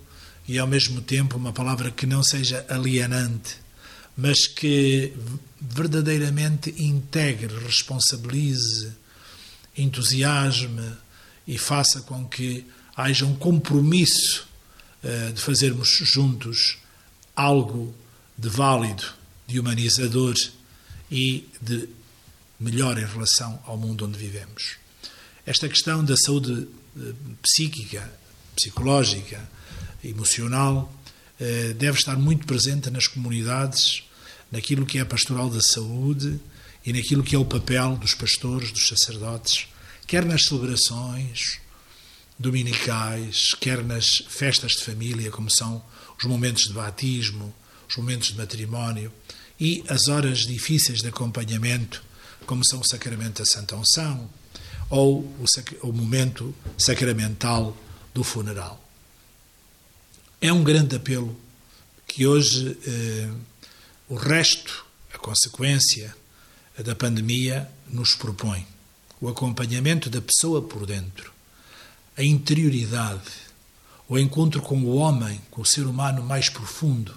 e 0.48 0.58
ao 0.58 0.68
mesmo 0.68 1.02
tempo 1.02 1.38
uma 1.38 1.54
palavra 1.54 1.92
que 1.92 2.06
não 2.06 2.24
seja 2.24 2.66
alienante 2.70 3.66
mas 4.18 4.48
que 4.48 5.14
verdadeiramente 5.60 6.74
integre, 6.78 7.54
responsabilize, 7.66 8.92
entusiasme 9.78 10.94
e 11.48 11.58
faça 11.58 12.02
com 12.02 12.25
que 12.28 12.66
haja 12.96 13.25
um 13.25 13.36
compromisso 13.36 14.48
uh, 15.04 15.34
de 15.34 15.42
fazermos 15.42 15.90
juntos 16.04 16.78
algo 17.36 17.94
de 18.38 18.50
válido, 18.50 19.04
de 19.48 19.60
humanizador 19.60 20.34
e 21.12 21.48
de 21.62 21.90
melhor 22.60 22.98
em 22.98 23.06
relação 23.06 23.62
ao 23.66 23.78
mundo 23.78 24.06
onde 24.06 24.18
vivemos. 24.18 24.78
Esta 25.46 25.70
questão 25.70 26.04
da 26.04 26.16
saúde 26.16 26.52
uh, 26.52 27.16
psíquica, 27.42 28.12
psicológica, 28.56 29.48
emocional, 30.04 30.92
uh, 31.40 31.74
deve 31.75 31.98
estar 31.98 32.18
muito 32.18 32.46
presente 32.46 32.90
nas 32.90 33.08
comunidades 33.08 34.04
naquilo 34.52 34.86
que 34.86 34.98
é 34.98 35.02
a 35.02 35.06
pastoral 35.06 35.50
da 35.50 35.62
saúde 35.62 36.40
e 36.86 36.94
naquilo 36.94 37.24
que 37.24 37.36
é 37.36 37.40
o 37.40 37.46
papel 37.46 37.98
dos 37.98 38.14
pastores, 38.14 38.72
dos 38.72 38.88
sacerdotes, 38.88 39.68
quer 40.08 40.26
nas 40.26 40.46
celebrações 40.46 41.60
dominicais, 42.38 43.54
quer 43.60 43.84
nas 43.84 44.06
festas 44.28 44.74
de 44.74 44.84
família, 44.84 45.32
como 45.32 45.50
são 45.50 45.84
os 46.18 46.26
momentos 46.26 46.64
de 46.64 46.74
batismo, 46.74 47.54
os 47.88 47.96
momentos 47.96 48.30
de 48.30 48.38
matrimónio 48.38 49.12
e 49.60 49.84
as 49.88 50.08
horas 50.08 50.40
difíceis 50.40 51.02
de 51.02 51.08
acompanhamento, 51.08 52.04
como 52.46 52.66
são 52.66 52.80
o 52.80 52.88
sacramento 52.88 53.40
da 53.40 53.46
Santa 53.46 53.76
Unção 53.76 54.30
ou 54.90 55.22
o, 55.22 55.46
o 55.82 55.94
momento 55.94 56.54
sacramental 56.78 57.76
do 58.14 58.24
funeral. 58.24 58.82
É 60.42 60.52
um 60.52 60.64
grande 60.64 60.96
apelo 60.96 61.40
que 62.08 62.26
hoje 62.28 62.78
eh, 62.86 63.30
o 64.08 64.16
resto, 64.16 64.86
a 65.14 65.18
consequência 65.18 66.16
da 66.78 66.94
pandemia, 66.94 67.70
nos 67.90 68.14
propõe. 68.14 68.66
O 69.22 69.28
acompanhamento 69.30 70.10
da 70.10 70.22
pessoa 70.22 70.62
por 70.62 70.86
dentro, 70.86 71.32
a 72.18 72.24
interioridade, 72.24 73.32
o 74.08 74.20
encontro 74.20 74.62
com 74.62 74.78
o 74.84 74.96
homem, 74.96 75.42
com 75.50 75.62
o 75.62 75.66
ser 75.66 75.86
humano 75.86 76.24
mais 76.24 76.50
profundo, 76.50 77.16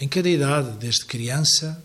em 0.00 0.08
cada 0.08 0.28
idade, 0.28 0.76
desde 0.78 1.04
criança 1.04 1.82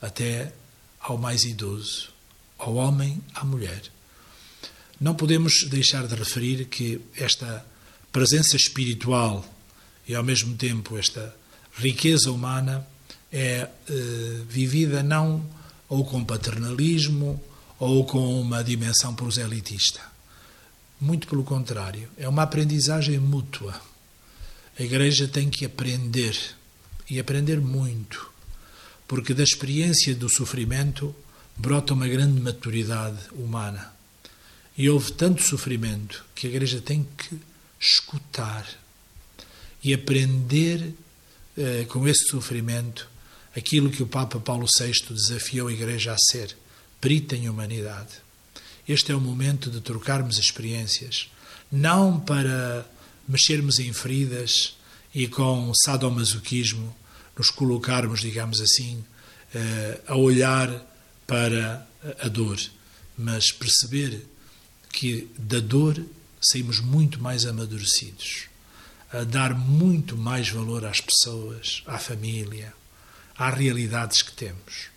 até 0.00 0.52
ao 1.00 1.16
mais 1.16 1.44
idoso, 1.44 2.10
ao 2.58 2.74
homem, 2.74 3.20
à 3.34 3.44
mulher. 3.44 3.82
Não 5.00 5.14
podemos 5.14 5.64
deixar 5.68 6.06
de 6.06 6.14
referir 6.14 6.66
que 6.66 7.00
esta 7.16 7.64
presença 8.12 8.56
espiritual 8.56 9.44
e, 10.06 10.14
ao 10.14 10.22
mesmo 10.22 10.54
tempo, 10.56 10.96
esta 10.96 11.34
riqueza 11.74 12.30
humana 12.30 12.86
é 13.32 13.68
eh, 13.88 14.42
vivida 14.48 15.02
não 15.02 15.44
ou 15.88 16.04
com 16.04 16.22
paternalismo 16.22 17.42
ou 17.82 18.04
com 18.04 18.40
uma 18.40 18.62
dimensão 18.62 19.12
proselitista. 19.12 20.00
Muito 21.00 21.26
pelo 21.26 21.42
contrário, 21.42 22.08
é 22.16 22.28
uma 22.28 22.44
aprendizagem 22.44 23.18
mútua. 23.18 23.74
A 24.78 24.82
Igreja 24.84 25.26
tem 25.26 25.50
que 25.50 25.64
aprender, 25.64 26.38
e 27.10 27.18
aprender 27.18 27.60
muito, 27.60 28.30
porque 29.08 29.34
da 29.34 29.42
experiência 29.42 30.14
do 30.14 30.28
sofrimento 30.28 31.12
brota 31.56 31.92
uma 31.92 32.06
grande 32.06 32.40
maturidade 32.40 33.18
humana. 33.32 33.92
E 34.78 34.88
houve 34.88 35.10
tanto 35.10 35.42
sofrimento 35.42 36.24
que 36.36 36.46
a 36.46 36.50
Igreja 36.50 36.80
tem 36.80 37.04
que 37.18 37.36
escutar 37.80 38.64
e 39.82 39.92
aprender 39.92 40.94
eh, 41.58 41.84
com 41.88 42.06
esse 42.06 42.28
sofrimento 42.28 43.10
aquilo 43.56 43.90
que 43.90 44.04
o 44.04 44.06
Papa 44.06 44.38
Paulo 44.38 44.68
VI 44.78 44.92
desafiou 45.12 45.66
a 45.66 45.72
Igreja 45.72 46.12
a 46.12 46.16
ser, 46.30 46.56
perita 47.02 47.34
em 47.34 47.48
humanidade. 47.48 48.22
Este 48.88 49.10
é 49.10 49.14
o 49.14 49.20
momento 49.20 49.68
de 49.68 49.80
trocarmos 49.80 50.38
experiências, 50.38 51.28
não 51.70 52.20
para 52.20 52.88
mexermos 53.28 53.80
em 53.80 53.92
feridas 53.92 54.76
e 55.12 55.26
com 55.26 55.72
sadomasoquismo 55.84 56.96
nos 57.36 57.50
colocarmos, 57.50 58.20
digamos 58.20 58.60
assim, 58.60 59.04
eh, 59.52 60.00
a 60.06 60.16
olhar 60.16 60.70
para 61.26 61.84
a 62.20 62.28
dor, 62.28 62.58
mas 63.18 63.50
perceber 63.50 64.24
que 64.92 65.28
da 65.36 65.58
dor 65.58 66.00
saímos 66.40 66.78
muito 66.78 67.20
mais 67.20 67.46
amadurecidos, 67.46 68.44
a 69.12 69.24
dar 69.24 69.54
muito 69.54 70.16
mais 70.16 70.48
valor 70.48 70.84
às 70.84 71.00
pessoas, 71.00 71.82
à 71.84 71.98
família, 71.98 72.72
às 73.36 73.54
realidades 73.54 74.22
que 74.22 74.32
temos. 74.32 74.91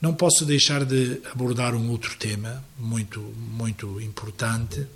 Não 0.00 0.14
posso 0.14 0.46
deixar 0.46 0.86
de 0.86 1.20
abordar 1.30 1.74
um 1.74 1.90
outro 1.90 2.16
tema 2.16 2.64
muito, 2.78 3.20
muito 3.20 4.00
importante, 4.00 4.86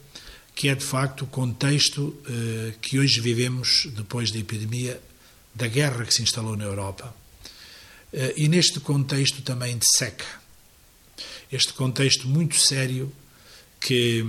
que 0.54 0.68
é 0.68 0.74
de 0.74 0.84
facto 0.84 1.22
o 1.22 1.26
contexto 1.26 2.16
eh, 2.26 2.72
que 2.80 2.98
hoje 2.98 3.20
vivemos 3.20 3.86
depois 3.94 4.30
da 4.30 4.38
epidemia, 4.38 4.98
da 5.54 5.68
guerra 5.68 6.06
que 6.06 6.14
se 6.14 6.22
instalou 6.22 6.56
na 6.56 6.64
Europa. 6.64 7.14
Eh, 8.14 8.32
e 8.38 8.48
neste 8.48 8.80
contexto 8.80 9.42
também 9.42 9.76
de 9.76 9.84
seca. 9.94 10.24
Este 11.52 11.74
contexto 11.74 12.26
muito 12.26 12.58
sério 12.58 13.12
que, 13.78 14.24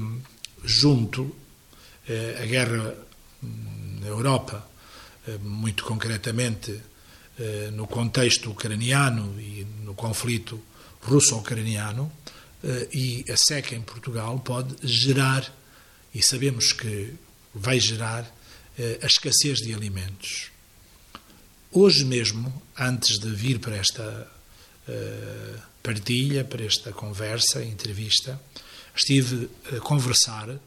junto 0.62 1.34
eh, 2.05 2.38
a 2.44 2.46
guerra 2.46 2.98
hum, 3.41 4.00
na 4.01 4.08
Europa, 4.08 4.70
muito 5.41 5.86
concretamente 5.86 6.79
no 7.74 7.86
contexto 7.86 8.51
ucraniano 8.51 9.39
e 9.39 9.65
no 9.84 9.94
conflito 9.94 10.62
russo-ucraniano 11.01 12.12
eh, 12.63 12.88
e 12.94 13.25
a 13.30 13.36
seca 13.36 13.75
em 13.75 13.82
Portugal 13.82 14.39
pode 14.39 14.75
gerar, 14.82 15.54
e 16.13 16.22
sabemos 16.22 16.72
que 16.72 17.13
vai 17.54 17.80
gerar, 17.80 18.34
a 19.01 19.06
escassez 19.06 19.60
de 19.60 19.74
alimentos. 19.74 20.51
Hoje 21.72 22.04
mesmo, 22.04 22.62
antes 22.77 23.18
de 23.20 23.30
vir 23.30 23.58
para 23.60 23.77
esta 23.77 24.30
partilha, 25.82 26.44
para 26.44 26.65
esta 26.65 26.92
conversa, 26.92 27.63
entrevista, 27.63 28.38
estive 28.94 29.50
a 29.74 29.80
conversar 29.80 30.60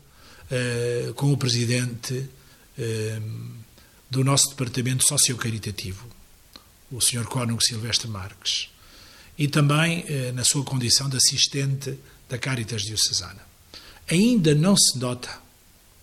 com 1.17 1.33
o 1.33 1.37
presidente 1.37 2.31
do 4.11 4.25
nosso 4.25 4.49
departamento 4.51 5.07
sociocaritativo, 5.07 6.07
o 6.91 7.01
Sr. 7.01 7.25
Cónigo 7.25 7.63
Silvestre 7.63 8.09
Marques, 8.09 8.71
e 9.39 9.47
também 9.49 10.05
eh, 10.09 10.33
na 10.33 10.45
sua 10.45 10.65
condição 10.65 11.09
de 11.09 11.17
assistente 11.17 11.99
da 12.29 12.39
Caritas 12.39 12.83
Diocesana. 12.83 13.47
Ainda 14.11 14.55
não 14.55 14.77
se 14.77 14.99
nota 14.99 15.31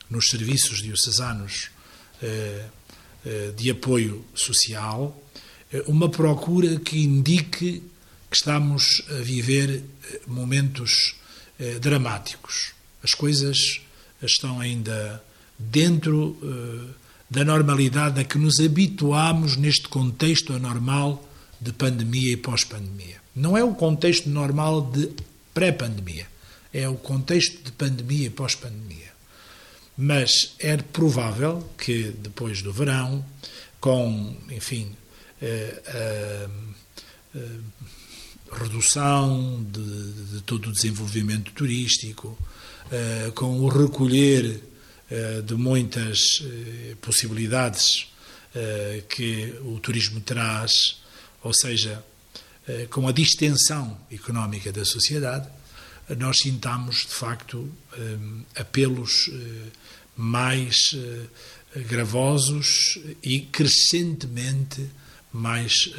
nos 0.10 0.28
serviços 0.28 0.82
diocesanos 0.82 1.70
eh, 2.22 2.66
eh, 3.26 3.52
de 3.58 3.72
apoio 3.72 4.24
social 4.36 5.20
eh, 5.74 5.84
uma 5.88 6.08
procura 6.08 6.80
que 6.80 7.00
indique 7.00 7.82
que 8.30 8.38
estamos 8.38 9.02
a 9.10 9.24
viver 9.24 9.82
eh, 9.82 10.22
momentos 10.28 11.16
dramáticos. 11.80 12.74
As 13.02 13.14
coisas 13.14 13.80
estão 14.22 14.60
ainda 14.60 15.24
dentro 15.58 16.38
da 17.36 17.44
normalidade 17.44 18.22
a 18.22 18.24
que 18.24 18.38
nos 18.38 18.62
habituamos 18.62 19.58
neste 19.58 19.90
contexto 19.90 20.54
anormal 20.54 21.22
de 21.60 21.74
pandemia 21.74 22.32
e 22.32 22.38
pós-pandemia. 22.38 23.18
Não 23.36 23.58
é 23.58 23.64
o 23.64 23.76
contexto 23.76 24.30
normal 24.30 24.90
de 24.90 25.10
pré-pandemia, 25.54 26.28
é 26.72 26.88
o 26.88 26.96
contexto 26.96 27.62
de 27.62 27.74
pandemia 27.74 28.28
e 28.28 28.30
pós-pandemia. 28.30 29.12
Mas 29.98 30.56
é 30.60 30.78
provável 30.78 31.70
que 31.78 32.16
depois 32.18 32.62
do 32.62 32.72
verão, 32.72 33.26
com, 33.82 34.38
enfim, 34.50 34.96
a, 35.42 35.46
eh, 35.46 36.48
a, 37.36 38.56
a 38.56 38.60
redução 38.64 39.62
de, 39.74 40.36
de, 40.36 40.42
todo 40.44 40.70
o 40.70 40.72
desenvolvimento 40.72 41.52
turístico, 41.52 42.38
eh, 42.90 43.30
com 43.36 43.60
o 43.60 43.68
recolher 43.68 44.46
eh, 44.46 44.75
de 45.46 45.54
muitas 45.54 46.20
eh, 46.42 46.96
possibilidades 47.02 48.08
eh, 48.56 49.04
que 49.08 49.54
o 49.62 49.80
turismo 49.80 50.20
traz, 50.22 51.02
ou 51.44 51.54
seja, 51.54 52.04
com 52.90 53.08
a 53.08 53.12
distensão 53.12 53.96
económica 54.12 54.72
da 54.72 54.84
sociedade, 54.84 55.48
nós 56.18 56.40
sintamos, 56.40 57.02
de 57.02 57.14
facto, 57.14 57.72
apelos 58.56 59.30
mais 60.18 60.76
gravosos 61.88 62.98
e 63.22 63.42
crescentemente 63.42 64.90
mais 65.32 65.92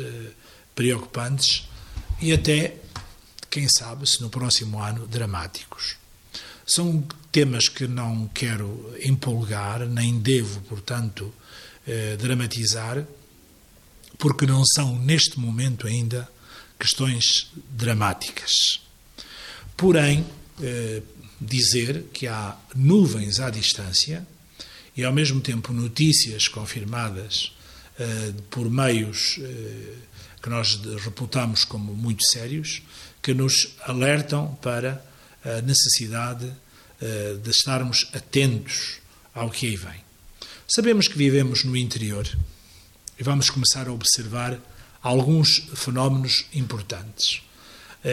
preocupantes 0.74 1.68
e 2.20 2.32
até, 2.32 2.74
quem 3.48 3.68
sabe, 3.68 4.04
se 4.08 4.20
no 4.20 4.28
próximo 4.28 4.82
ano, 4.82 5.06
dramáticos. 5.06 5.96
São 6.66 7.06
temas 7.30 7.68
que 7.68 7.86
não 7.86 8.26
quero 8.34 8.92
empolgar, 9.00 9.86
nem 9.86 10.18
devo, 10.18 10.60
portanto, 10.62 11.32
eh, 11.86 12.16
dramatizar, 12.16 13.06
porque 14.18 14.46
não 14.46 14.64
são, 14.64 14.98
neste 14.98 15.38
momento 15.38 15.86
ainda, 15.86 16.28
questões 16.76 17.52
dramáticas. 17.70 18.80
Porém, 19.76 20.26
eh, 20.60 21.02
dizer 21.40 22.06
que 22.12 22.26
há 22.26 22.56
nuvens 22.74 23.38
à 23.38 23.48
distância 23.48 24.26
e, 24.96 25.04
ao 25.04 25.12
mesmo 25.12 25.40
tempo, 25.40 25.72
notícias 25.72 26.48
confirmadas 26.48 27.52
eh, 27.96 28.32
por 28.50 28.68
meios 28.68 29.38
que 30.42 30.50
nós 30.50 30.80
reputamos 31.04 31.64
como 31.64 31.94
muito 31.94 32.24
sérios, 32.24 32.82
que 33.22 33.34
nos 33.34 33.74
alertam 33.84 34.58
para 34.62 35.04
a 35.46 35.62
necessidade 35.62 36.52
eh, 37.00 37.36
de 37.42 37.50
estarmos 37.50 38.08
atentos 38.12 38.98
ao 39.32 39.48
que 39.48 39.66
aí 39.66 39.76
vem. 39.76 40.04
Sabemos 40.66 41.06
que 41.06 41.16
vivemos 41.16 41.62
no 41.62 41.76
interior 41.76 42.26
e 43.18 43.22
vamos 43.22 43.48
começar 43.48 43.86
a 43.86 43.92
observar 43.92 44.58
alguns 45.00 45.68
fenómenos 45.74 46.46
importantes. 46.52 47.42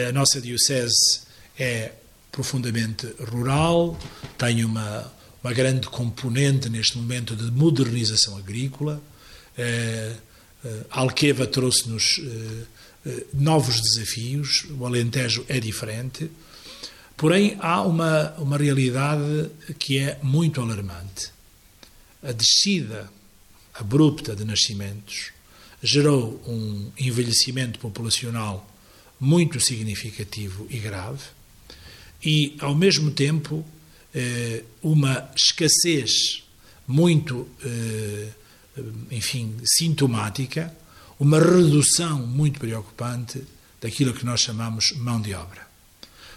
A 0.08 0.12
nossa 0.12 0.40
Diocese 0.40 1.22
é 1.58 1.92
profundamente 2.30 3.06
rural, 3.30 3.98
tem 4.38 4.64
uma, 4.64 5.12
uma 5.42 5.52
grande 5.52 5.88
componente 5.88 6.68
neste 6.68 6.96
momento 6.96 7.34
de 7.34 7.50
modernização 7.50 8.36
agrícola. 8.36 9.02
Eh, 9.58 10.16
eh, 10.64 10.84
Alqueva 10.90 11.46
trouxe-nos 11.46 12.20
novos 13.34 13.80
desafios, 13.80 14.66
o 14.78 14.86
Alentejo 14.86 15.44
é 15.48 15.60
diferente. 15.60 16.30
Porém, 17.16 17.56
há 17.60 17.80
uma, 17.82 18.32
uma 18.38 18.56
realidade 18.56 19.50
que 19.78 19.98
é 19.98 20.18
muito 20.22 20.60
alarmante. 20.60 21.30
A 22.22 22.32
descida 22.32 23.08
abrupta 23.72 24.34
de 24.34 24.44
nascimentos 24.44 25.30
gerou 25.82 26.42
um 26.46 26.90
envelhecimento 26.98 27.78
populacional 27.78 28.68
muito 29.20 29.60
significativo 29.60 30.66
e 30.70 30.78
grave, 30.78 31.22
e, 32.24 32.56
ao 32.60 32.74
mesmo 32.74 33.10
tempo, 33.10 33.64
eh, 34.14 34.64
uma 34.82 35.30
escassez 35.36 36.42
muito, 36.86 37.46
eh, 37.62 38.28
enfim, 39.10 39.54
sintomática, 39.64 40.74
uma 41.20 41.38
redução 41.38 42.26
muito 42.26 42.58
preocupante 42.58 43.44
daquilo 43.80 44.14
que 44.14 44.24
nós 44.24 44.40
chamamos 44.40 44.92
mão 44.92 45.20
de 45.20 45.34
obra 45.34 45.63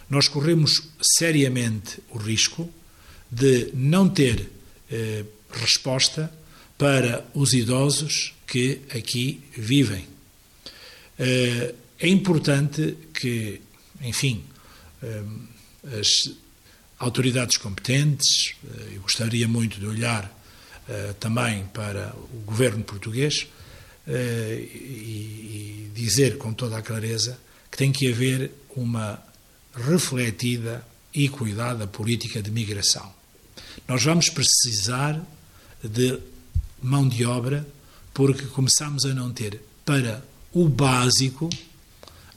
nós 0.10 0.28
corremos 0.28 0.84
seriamente 1.18 2.00
o 2.10 2.18
risco 2.18 2.70
de 3.30 3.72
não 3.74 4.08
ter 4.08 4.50
eh, 4.90 5.26
resposta 5.52 6.32
para 6.78 7.26
os 7.34 7.54
idosos 7.54 8.34
que 8.46 8.82
aqui 8.90 9.42
vivem. 9.58 10.08
Eh, 11.20 11.74
é 12.00 12.08
importante 12.08 12.98
que, 13.14 13.60
enfim, 14.02 14.44
eh, 15.04 15.24
as 16.00 16.32
autoridades 17.00 17.58
competentes, 17.58 18.56
eh, 18.64 18.96
eu 18.96 19.02
gostaria 19.02 19.48
muito 19.48 19.80
de 19.80 19.86
olhar 19.86 20.32
eh, 20.88 21.14
também 21.20 21.66
para 21.74 22.16
o 22.16 22.42
governo 22.46 22.84
português 22.84 23.48
eh, 24.08 24.68
e, 24.74 25.90
e 25.90 25.92
dizer 25.94 26.38
com 26.38 26.54
toda 26.54 26.78
a 26.78 26.82
clareza 26.82 27.38
que 27.70 27.78
tem 27.78 27.92
que 27.92 28.10
haver 28.10 28.52
uma 28.76 29.22
refletida 29.78 30.86
e 31.14 31.30
cuidada 31.30 31.88
política 31.88 32.42
de 32.42 32.52
migração. 32.52 33.12
Nós 33.88 34.04
vamos 34.04 34.30
precisar 34.30 35.22
de 35.84 36.20
mão 36.82 37.08
de 37.08 37.26
obra 37.26 37.66
porque 38.14 38.46
começamos 38.46 39.06
a 39.06 39.14
não 39.14 39.32
ter 39.32 39.62
para 39.86 40.24
o 40.52 40.68
básico, 40.68 41.50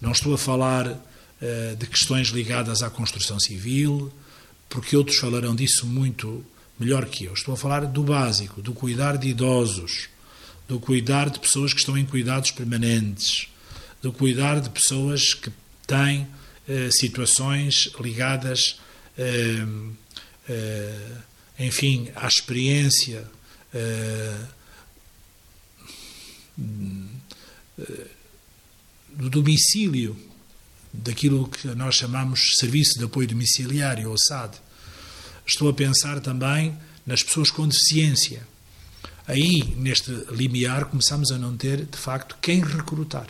não 0.01 0.13
estou 0.13 0.35
a 0.35 0.39
falar 0.39 0.87
uh, 0.87 1.77
de 1.77 1.87
questões 1.87 2.29
ligadas 2.29 2.83
à 2.83 2.91
construção 2.91 3.41
civil, 3.41 4.13
porque 4.69 4.97
outros 4.97 5.19
falarão 5.19 5.55
disso 5.55 5.87
muito 5.87 6.45
melhor 6.79 7.07
que 7.07 7.25
eu. 7.25 7.33
Estou 7.33 7.55
a 7.55 7.57
falar 7.57 7.87
do 7.87 8.03
básico, 8.03 8.63
do 8.63 8.73
cuidar 8.73 9.17
de 9.17 9.29
idosos, 9.29 10.09
do 10.69 10.79
cuidar 10.79 11.29
de 11.29 11.41
pessoas 11.41 11.73
que 11.73 11.81
estão 11.81 11.97
em 11.97 12.07
cuidados 12.07 12.51
permanentes, 12.51 13.49
do 14.01 14.13
cuidar 14.13 14.61
de 14.61 14.71
pessoas 14.71 15.35
que 15.35 15.51
têm 15.87 16.27
situações 16.91 17.91
ligadas, 18.01 18.79
eh, 19.19 19.67
eh, 20.49 21.17
enfim, 21.59 22.11
à 22.15 22.27
experiência 22.27 23.27
do 29.15 29.31
domicílio 29.31 30.17
daquilo 30.93 31.49
que 31.49 31.69
nós 31.69 31.95
chamamos 31.95 32.57
Serviço 32.59 32.99
de 32.99 33.05
Apoio 33.05 33.29
Domiciliário, 33.29 34.11
ou 34.11 34.19
SAD. 34.19 34.57
Estou 35.47 35.69
a 35.69 35.73
pensar 35.73 36.21
também 36.21 36.77
nas 37.07 37.23
pessoas 37.23 37.51
com 37.51 37.69
deficiência. 37.69 38.47
Aí, 39.27 39.63
neste 39.77 40.11
limiar, 40.31 40.87
começamos 40.87 41.31
a 41.31 41.39
não 41.39 41.57
ter, 41.57 41.85
de 41.87 41.97
facto, 41.97 42.37
quem 42.41 42.61
recrutar. 42.61 43.29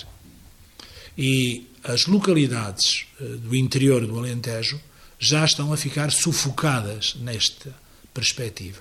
E 1.17 1.70
as 1.83 2.07
localidades 2.07 3.07
eh, 3.21 3.25
do 3.25 3.55
interior 3.55 4.07
do 4.07 4.19
Alentejo 4.19 4.81
já 5.19 5.45
estão 5.45 5.73
a 5.73 5.77
ficar 5.77 6.11
sufocadas 6.11 7.15
nesta 7.21 7.75
perspectiva. 8.13 8.81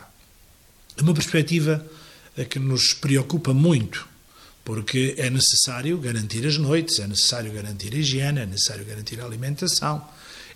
É 0.97 1.01
uma 1.01 1.13
perspectiva 1.13 1.85
eh, 2.37 2.45
que 2.45 2.59
nos 2.59 2.93
preocupa 2.93 3.53
muito, 3.53 4.07
porque 4.63 5.15
é 5.17 5.29
necessário 5.29 5.97
garantir 5.97 6.45
as 6.45 6.57
noites, 6.57 6.99
é 6.99 7.07
necessário 7.07 7.51
garantir 7.51 7.93
a 7.93 7.97
higiene, 7.97 8.39
é 8.41 8.45
necessário 8.45 8.85
garantir 8.85 9.19
a 9.21 9.25
alimentação, 9.25 10.05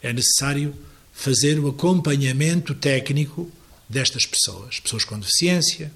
é 0.01 0.11
necessário 0.11 0.75
fazer 1.13 1.59
o 1.59 1.69
acompanhamento 1.69 2.73
técnico 2.73 3.51
destas 3.87 4.25
pessoas, 4.25 4.79
pessoas 4.79 5.05
com 5.05 5.19
deficiência, 5.19 5.91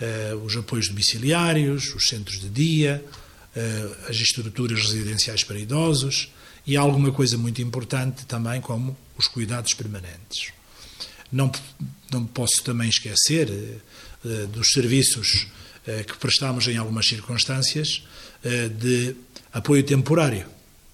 eh, 0.00 0.34
os 0.42 0.56
apoios 0.56 0.88
domiciliários, 0.88 1.94
os 1.94 2.08
centros 2.08 2.40
de 2.40 2.48
dia, 2.48 3.04
as 4.08 4.16
estruturas 4.16 4.80
residenciais 4.80 5.42
para 5.42 5.58
idosos 5.58 6.30
e 6.66 6.76
alguma 6.76 7.10
coisa 7.10 7.36
muito 7.36 7.60
importante 7.60 8.24
também 8.26 8.60
como 8.60 8.96
os 9.16 9.26
cuidados 9.26 9.74
permanentes. 9.74 10.52
Não, 11.32 11.50
não 12.12 12.26
posso 12.26 12.62
também 12.62 12.88
esquecer 12.88 13.50
eh, 14.24 14.46
dos 14.46 14.72
serviços 14.72 15.46
que 16.06 16.16
prestamos 16.18 16.68
em 16.68 16.76
algumas 16.76 17.06
circunstâncias 17.06 18.04
de 18.78 19.16
apoio 19.50 19.82
temporário, 19.82 20.46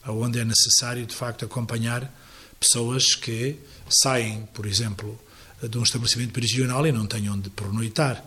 onde 0.07 0.39
é 0.39 0.45
necessário 0.45 1.05
de 1.05 1.15
facto 1.15 1.45
acompanhar 1.45 2.11
pessoas 2.59 3.15
que 3.15 3.57
saem, 3.89 4.49
por 4.55 4.65
exemplo, 4.65 5.19
de 5.63 5.79
um 5.79 5.83
estabelecimento 5.83 6.33
prisional 6.33 6.87
e 6.87 6.93
não 6.93 7.07
têm 7.07 7.29
onde 7.29 7.51
pernoitar. 7.51 8.23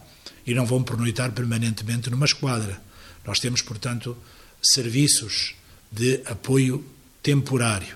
E 0.45 0.53
não 0.53 0.65
vão 0.65 0.81
pernoitar 0.81 1.31
permanentemente 1.31 2.09
numa 2.09 2.25
esquadra. 2.25 2.81
Nós 3.29 3.39
temos, 3.39 3.61
portanto, 3.61 4.17
serviços 4.59 5.53
de 5.91 6.19
apoio 6.25 6.83
temporário. 7.21 7.95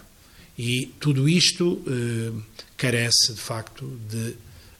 E 0.56 0.93
tudo 1.00 1.28
isto 1.28 1.84
eh, 1.88 2.32
carece, 2.78 3.34
de 3.34 3.41
facto, 3.41 4.00
de 4.08 4.36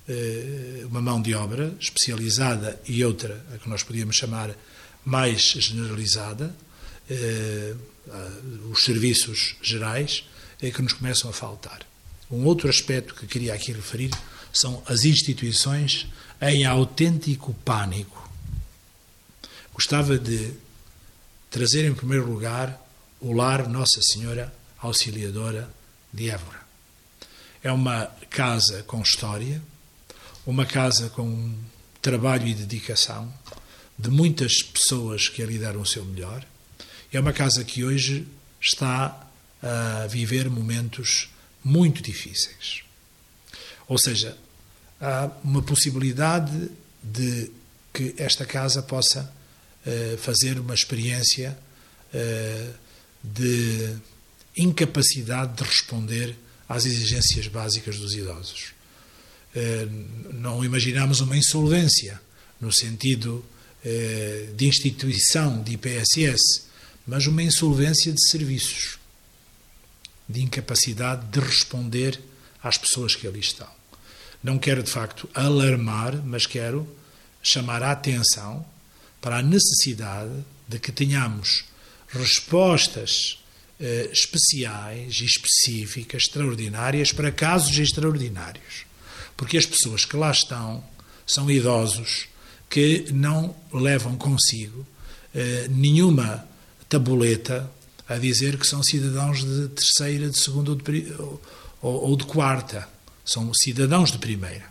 eh, 0.08 0.86
uma 0.86 1.02
mão 1.02 1.20
de 1.20 1.34
obra 1.34 1.76
especializada 1.80 2.80
e 2.88 3.04
outra, 3.04 3.44
a 3.52 3.58
que 3.58 3.68
nós 3.68 3.82
podíamos 3.82 4.16
chamar 4.16 4.56
mais 5.04 5.42
generalizada, 5.42 6.56
eh, 7.10 7.74
os 8.72 8.84
serviços 8.84 9.56
gerais, 9.60 10.24
é 10.62 10.70
que 10.70 10.84
nos 10.84 10.94
começam 10.94 11.32
a 11.32 11.34
faltar. 11.34 11.80
Um 12.30 12.46
outro 12.46 12.70
aspecto 12.70 13.16
que 13.16 13.26
queria 13.26 13.56
aqui 13.56 13.72
referir 13.72 14.12
são 14.54 14.84
as 14.86 15.04
instituições 15.04 16.06
em 16.39 16.63
autêntico 16.63 17.56
pânico. 17.66 18.23
Gostava 19.74 20.20
de 20.20 20.54
trazer 21.50 21.86
em 21.86 21.96
primeiro 21.96 22.32
lugar 22.32 22.80
o 23.20 23.34
lar 23.34 23.68
Nossa 23.68 24.02
Senhora 24.04 24.54
Auxiliadora 24.78 25.68
de 26.14 26.30
Évora. 26.30 26.62
É 27.64 27.72
uma 27.72 28.06
casa 28.30 28.84
com 28.84 29.02
história, 29.02 29.60
uma 30.46 30.64
casa 30.66 31.10
com 31.10 31.54
trabalho 32.04 32.48
e 32.48 32.54
dedicação 32.54 33.34
de 33.98 34.12
muitas 34.12 34.62
pessoas 34.62 35.28
que 35.28 35.42
ali 35.42 35.58
deram 35.58 35.82
o 35.82 35.86
seu 35.88 36.06
melhor. 36.06 36.46
É 37.12 37.20
uma 37.20 37.34
casa 37.34 37.64
que 37.64 37.84
hoje 37.84 38.28
está 38.62 39.28
a 39.62 40.06
viver 40.08 40.52
momentos 40.52 41.30
muito 41.64 42.04
difíceis. 42.04 42.84
Ou 43.88 43.98
seja, 43.98 44.38
há 45.02 45.32
uma 45.44 45.64
possibilidade 45.64 46.70
de 47.02 47.50
que 47.92 48.14
esta 48.18 48.46
casa 48.46 48.84
possa 48.84 49.34
fazer 50.17 50.60
uma 50.60 50.74
experiência 50.74 51.58
uh, 52.13 52.74
de 53.24 53.96
incapacidade 54.56 55.56
de 55.56 55.63
responder 55.63 56.36
às 56.67 56.86
exigências 56.86 57.48
básicas 57.48 57.98
dos 57.98 58.13
idosos. 58.13 58.74
Uh, 59.56 60.34
não 60.34 60.63
imaginamos 60.63 61.19
uma 61.19 61.38
insolvência 61.38 62.22
no 62.60 62.72
sentido 62.72 63.43
de 64.56 64.65
instituição 64.65 65.62
de 65.62 65.74
IPSS, 65.74 66.67
mas 67.06 67.28
uma 67.28 67.43
insolvência 67.43 68.13
de 68.13 68.30
serviços, 68.30 68.98
de 70.30 70.41
incapacidade 70.41 71.26
de 71.28 71.41
responder 71.41 72.17
às 72.63 72.78
pessoas 72.78 73.13
que 73.13 73.28
ali 73.28 73.41
estão. 73.41 73.67
Não 74.41 74.58
quero, 74.58 74.82
de 74.82 74.89
facto, 74.89 75.30
alarmar, 75.34 76.15
mas 76.26 76.46
quero 76.46 76.88
chamar 77.41 77.84
a 77.84 77.91
atenção 77.91 78.65
para 79.24 79.38
a 79.38 79.42
necessidade 79.42 80.34
de 80.68 80.78
que 80.80 80.92
tenhamos 80.92 81.64
respostas 82.10 83.40
eh, 83.80 84.10
especiais 84.12 85.22
específicas, 85.22 86.24
extraordinárias, 86.24 87.14
para 87.14 87.32
casos 87.32 87.78
extraordinários. 87.78 88.86
Porque 89.38 89.58
as 89.58 89.66
pessoas 89.66 90.04
que 90.04 90.18
lá 90.18 90.30
estão 90.30 90.84
são 91.26 91.50
idosos 91.50 92.28
que 92.70 93.06
não 93.14 93.56
levam 93.72 94.18
consigo 94.18 94.86
eh, 95.34 95.68
nenhuma 95.70 96.46
tabuleta 96.90 97.72
a 98.10 98.18
dizer 98.18 98.58
que 98.58 98.68
são 98.68 98.84
cidadãos 98.84 99.42
de 99.42 99.70
terceira, 99.70 100.30
de 100.30 100.38
segunda 100.38 100.72
ou 100.72 100.76
de, 100.76 101.14
ou, 101.82 102.10
ou 102.10 102.18
de 102.18 102.26
quarta 102.26 102.90
são 103.24 103.54
cidadãos 103.54 104.12
de 104.12 104.18
primeira. 104.18 104.66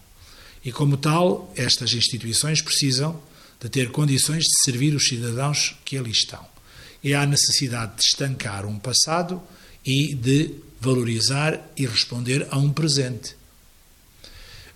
E, 0.63 0.71
como 0.71 0.99
tal, 0.99 1.51
estas 1.57 1.95
instituições 1.95 2.61
precisam 2.61 3.19
de 3.63 3.69
ter 3.69 3.93
condições 3.93 4.45
de 4.45 4.63
servir 4.65 4.95
os 4.95 5.07
cidadãos 5.07 5.77
que 5.85 5.97
ali 5.97 6.11
estão. 6.11 6.45
E 7.03 7.15
há 7.15 7.25
necessidade 7.25 7.97
de 7.97 8.03
estancar 8.03 8.67
um 8.67 8.79
passado 8.79 9.41
e 9.85 10.15
de 10.15 10.55
valorizar 10.81 11.71
e 11.77 11.87
responder 11.87 12.47
a 12.51 12.59
um 12.59 12.73
presente. 12.73 13.37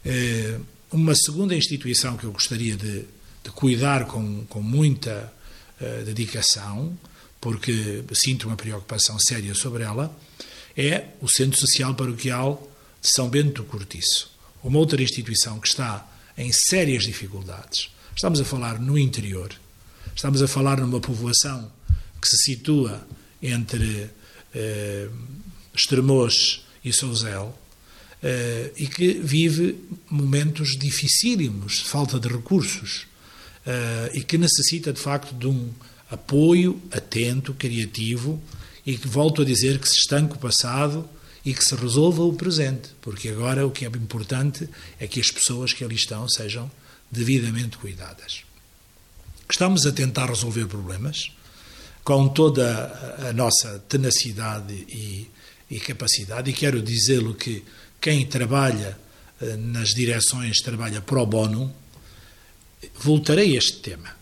Eh, 0.05 0.59
uma 0.93 1.15
segunda 1.15 1.55
instituição 1.55 2.17
que 2.17 2.25
eu 2.25 2.33
gostaria 2.33 2.77
de, 2.77 3.05
de 3.43 3.51
cuidar 3.55 4.07
com, 4.07 4.45
com 4.47 4.63
muita 4.63 5.33
uh, 5.81 6.05
dedicação, 6.05 6.97
porque 7.41 8.05
sinto 8.15 8.47
uma 8.47 8.57
preocupação 8.57 9.19
séria 9.19 9.55
sobre 9.55 9.83
ela, 9.83 10.17
é 10.77 11.09
o 11.21 11.29
Centro 11.29 11.59
Social 11.59 11.95
Paroquial 11.95 12.71
de 13.03 13.11
São 13.11 13.29
Bento 13.29 13.63
do 13.63 13.65
Cortiço, 13.65 14.31
uma 14.63 14.79
outra 14.79 15.03
instituição 15.03 15.59
que 15.59 15.69
está 15.69 16.09
em 16.39 16.53
sérias 16.53 17.05
dificuldades. 17.05 17.91
Estamos 18.17 18.41
a 18.41 18.47
falar 18.47 18.81
no 18.81 18.97
interior, 18.99 19.53
estamos 20.15 20.41
a 20.41 20.49
falar 20.49 20.81
numa 20.81 20.99
povoação 21.01 21.71
que 22.19 22.27
se 22.27 22.45
situa 22.45 23.07
entre 23.43 24.09
eh, 24.55 25.11
Estremoz 25.75 26.63
e 26.83 26.95
Souzel 26.95 27.55
eh, 28.23 28.73
e 28.79 28.87
que 28.87 29.13
vive 29.13 29.77
momentos 30.09 30.79
dificílimos 30.79 31.81
falta 31.81 32.19
de 32.19 32.27
recursos 32.27 33.07
eh, 33.67 34.13
e 34.15 34.23
que 34.23 34.39
necessita 34.39 34.95
de 34.95 35.01
facto 35.01 35.35
de 35.35 35.47
um 35.47 35.71
apoio 36.11 36.81
atento, 36.93 37.53
criativo 37.53 38.43
e 38.87 38.97
que 38.97 39.07
volto 39.09 39.43
a 39.43 39.45
dizer 39.45 39.79
que 39.79 39.91
se 39.91 39.99
estanque 39.99 40.37
o 40.37 40.39
passado 40.39 41.07
e 41.45 41.53
que 41.53 41.63
se 41.63 41.75
resolva 41.75 42.23
o 42.23 42.33
presente, 42.33 42.89
porque 43.03 43.29
agora 43.29 43.67
o 43.67 43.71
que 43.71 43.85
é 43.85 43.89
importante 43.89 44.67
é 44.99 45.07
que 45.07 45.21
as 45.21 45.31
pessoas 45.31 45.75
que 45.75 45.85
ali 45.85 45.97
estão 45.97 46.27
sejam 46.27 46.71
devidamente 47.11 47.77
cuidadas. 47.77 48.43
Estamos 49.49 49.87
a 49.87 49.93
tentar 49.93 50.27
resolver 50.27 50.67
problemas 50.67 51.31
com 52.03 52.29
toda 52.29 53.27
a 53.29 53.33
nossa 53.33 53.79
tenacidade 53.89 54.73
e, 54.75 55.31
e 55.71 55.81
capacidade, 55.81 56.51
e 56.51 56.55
quero 56.55 56.83
dizê-lo 56.83 57.35
que 57.35 57.65
quem 58.01 58.27
trabalha 58.27 58.97
eh, 59.41 59.57
nas 59.57 59.91
direções 59.91 60.59
trabalha 60.59 61.01
pro 61.01 61.27
bono. 61.27 61.75
Voltarei 63.01 63.55
a 63.55 63.59
este 63.59 63.79
tema. 63.79 64.15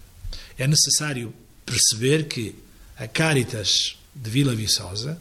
É 0.59 0.67
necessário 0.67 1.35
perceber 1.67 2.27
que 2.27 2.55
a 2.97 3.09
Caritas 3.09 3.97
de 4.15 4.31
Vila 4.31 4.55
Viçosa 4.55 5.21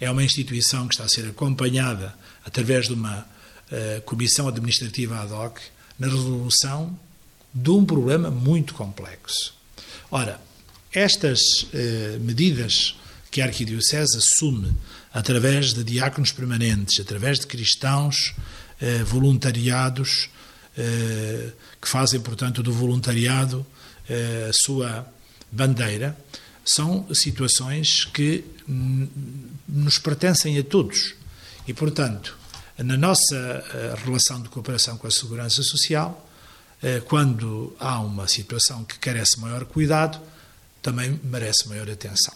é 0.00 0.10
uma 0.10 0.22
instituição 0.22 0.86
que 0.86 0.94
está 0.94 1.04
a 1.04 1.08
ser 1.08 1.28
acompanhada 1.28 2.14
através 2.44 2.86
de 2.86 2.92
uma 2.92 3.20
uh, 3.20 4.02
comissão 4.02 4.46
administrativa 4.46 5.20
ad 5.20 5.32
hoc 5.32 5.58
na 5.98 6.06
resolução 6.06 6.98
de 7.54 7.70
um 7.70 7.84
problema 7.84 8.30
muito 8.30 8.74
complexo. 8.74 9.54
Ora, 10.10 10.40
estas 10.92 11.62
uh, 11.62 12.20
medidas 12.20 12.96
que 13.30 13.40
a 13.40 13.46
Arquidiocese 13.46 14.16
assume 14.16 14.72
através 15.12 15.72
de 15.72 15.84
diáconos 15.84 16.32
permanentes, 16.32 17.00
através 17.00 17.38
de 17.38 17.46
cristãos 17.46 18.34
uh, 18.80 19.04
voluntariados, 19.04 20.28
que 21.80 21.88
fazem, 21.88 22.20
portanto, 22.20 22.60
do 22.60 22.72
voluntariado 22.72 23.64
a 24.10 24.52
sua 24.52 25.06
bandeira, 25.52 26.18
são 26.64 27.06
situações 27.14 28.04
que 28.06 28.44
nos 29.68 29.98
pertencem 29.98 30.58
a 30.58 30.64
todos. 30.64 31.14
E, 31.68 31.72
portanto, 31.72 32.36
na 32.78 32.96
nossa 32.96 33.36
eh, 33.36 33.94
relação 34.04 34.42
de 34.42 34.48
cooperação 34.48 34.98
com 34.98 35.06
a 35.06 35.10
segurança 35.10 35.62
social, 35.62 36.28
eh, 36.28 36.33
quando 37.06 37.74
há 37.78 38.00
uma 38.00 38.28
situação 38.28 38.84
que 38.84 38.98
carece 38.98 39.40
maior 39.40 39.64
cuidado, 39.64 40.20
também 40.82 41.18
merece 41.24 41.68
maior 41.68 41.88
atenção. 41.90 42.34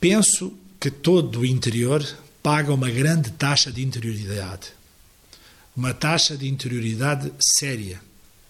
Penso 0.00 0.52
que 0.80 0.90
todo 0.90 1.40
o 1.40 1.46
interior 1.46 2.04
paga 2.42 2.74
uma 2.74 2.90
grande 2.90 3.30
taxa 3.30 3.72
de 3.72 3.82
interioridade. 3.82 4.72
Uma 5.76 5.94
taxa 5.94 6.36
de 6.36 6.48
interioridade 6.48 7.32
séria, 7.58 8.00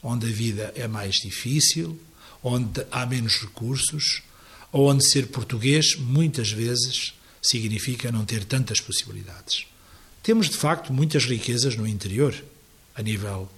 onde 0.03 0.27
a 0.27 0.33
vida 0.33 0.73
é 0.75 0.89
mais 0.89 1.17
difícil, 1.17 2.01
onde 2.43 2.85
há 2.91 3.07
menos 3.07 3.41
recursos, 3.41 4.23
ou 4.73 4.91
onde 4.91 5.09
ser 5.09 5.29
português 5.29 5.95
muitas 5.97 6.51
vezes 6.51 7.15
significa 7.41 8.11
não 8.11 8.25
ter 8.25 8.45
tantas 8.45 8.81
possibilidades. 8.81 9.67
Temos 10.23 10.49
de 10.49 10.57
facto 10.57 10.93
muitas 10.93 11.25
riquezas 11.25 11.77
no 11.77 11.87
interior, 11.87 12.35
a 12.97 13.03
nível, 13.03 13.49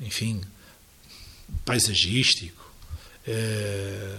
enfim, 0.00 0.40
paisagístico. 1.64 2.64
Eh, 3.26 4.18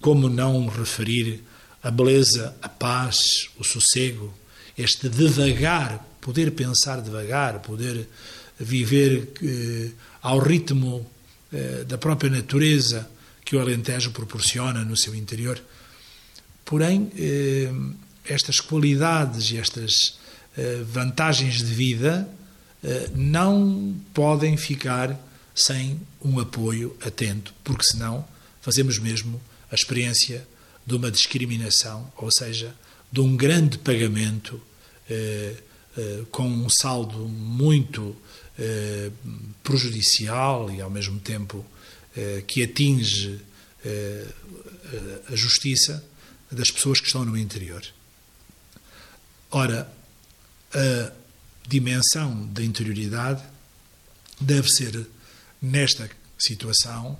como 0.00 0.28
não 0.28 0.66
referir 0.66 1.42
a 1.82 1.90
beleza, 1.90 2.54
a 2.62 2.68
paz, 2.68 3.48
o 3.58 3.64
sossego, 3.64 4.34
este 4.76 5.08
devagar, 5.08 6.04
poder 6.20 6.52
pensar 6.52 7.00
devagar, 7.00 7.60
poder 7.60 8.08
viver 8.58 9.28
eh, 9.42 9.90
ao 10.22 10.38
ritmo 10.38 11.08
eh, 11.52 11.84
da 11.86 11.98
própria 11.98 12.30
natureza 12.30 13.08
que 13.44 13.56
o 13.56 13.60
Alentejo 13.60 14.10
proporciona 14.10 14.84
no 14.84 14.96
seu 14.96 15.14
interior. 15.14 15.60
Porém, 16.64 17.10
estas 18.22 18.60
qualidades 18.60 19.50
e 19.50 19.56
estas 19.56 20.18
vantagens 20.92 21.62
de 21.62 21.72
vida 21.72 22.28
não 23.14 23.96
podem 24.14 24.56
ficar 24.56 25.18
sem 25.54 26.00
um 26.22 26.38
apoio 26.38 26.96
atento, 27.04 27.52
porque 27.64 27.84
senão 27.84 28.24
fazemos 28.60 28.98
mesmo 28.98 29.40
a 29.70 29.74
experiência 29.74 30.46
de 30.86 30.94
uma 30.94 31.10
discriminação, 31.10 32.10
ou 32.16 32.30
seja, 32.30 32.74
de 33.10 33.20
um 33.20 33.36
grande 33.36 33.78
pagamento 33.78 34.60
eh, 35.08 35.54
eh, 35.96 36.22
com 36.30 36.46
um 36.46 36.68
saldo 36.68 37.18
muito 37.28 38.16
eh, 38.58 39.10
prejudicial 39.62 40.70
e, 40.70 40.80
ao 40.80 40.90
mesmo 40.90 41.18
tempo, 41.20 41.64
eh, 42.16 42.42
que 42.46 42.62
atinge 42.62 43.40
eh, 43.84 44.26
a 45.30 45.36
justiça 45.36 46.04
das 46.50 46.70
pessoas 46.70 47.00
que 47.00 47.06
estão 47.06 47.24
no 47.24 47.36
interior. 47.36 47.82
Ora, 49.50 49.90
a 50.74 51.12
dimensão 51.68 52.46
da 52.46 52.64
interioridade 52.64 53.42
deve 54.40 54.68
ser, 54.68 55.06
nesta 55.60 56.08
situação 56.38 57.18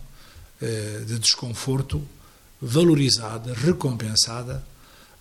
eh, 0.61 1.05
de 1.07 1.19
desconforto, 1.19 2.03
valorizada, 2.61 3.53
recompensada 3.53 4.65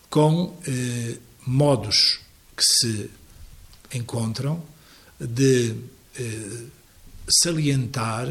com 0.10 0.58
eh, 0.66 1.18
modos 1.46 2.20
que 2.56 2.63
se 2.63 3.10
encontram 3.94 4.63
de 5.20 5.76
eh, 6.18 6.63
salientar 7.30 8.30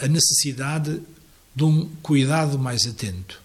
a 0.00 0.08
necessidade 0.08 0.98
de 1.54 1.62
um 1.62 1.90
cuidado 1.96 2.58
mais 2.58 2.86
atento. 2.86 3.38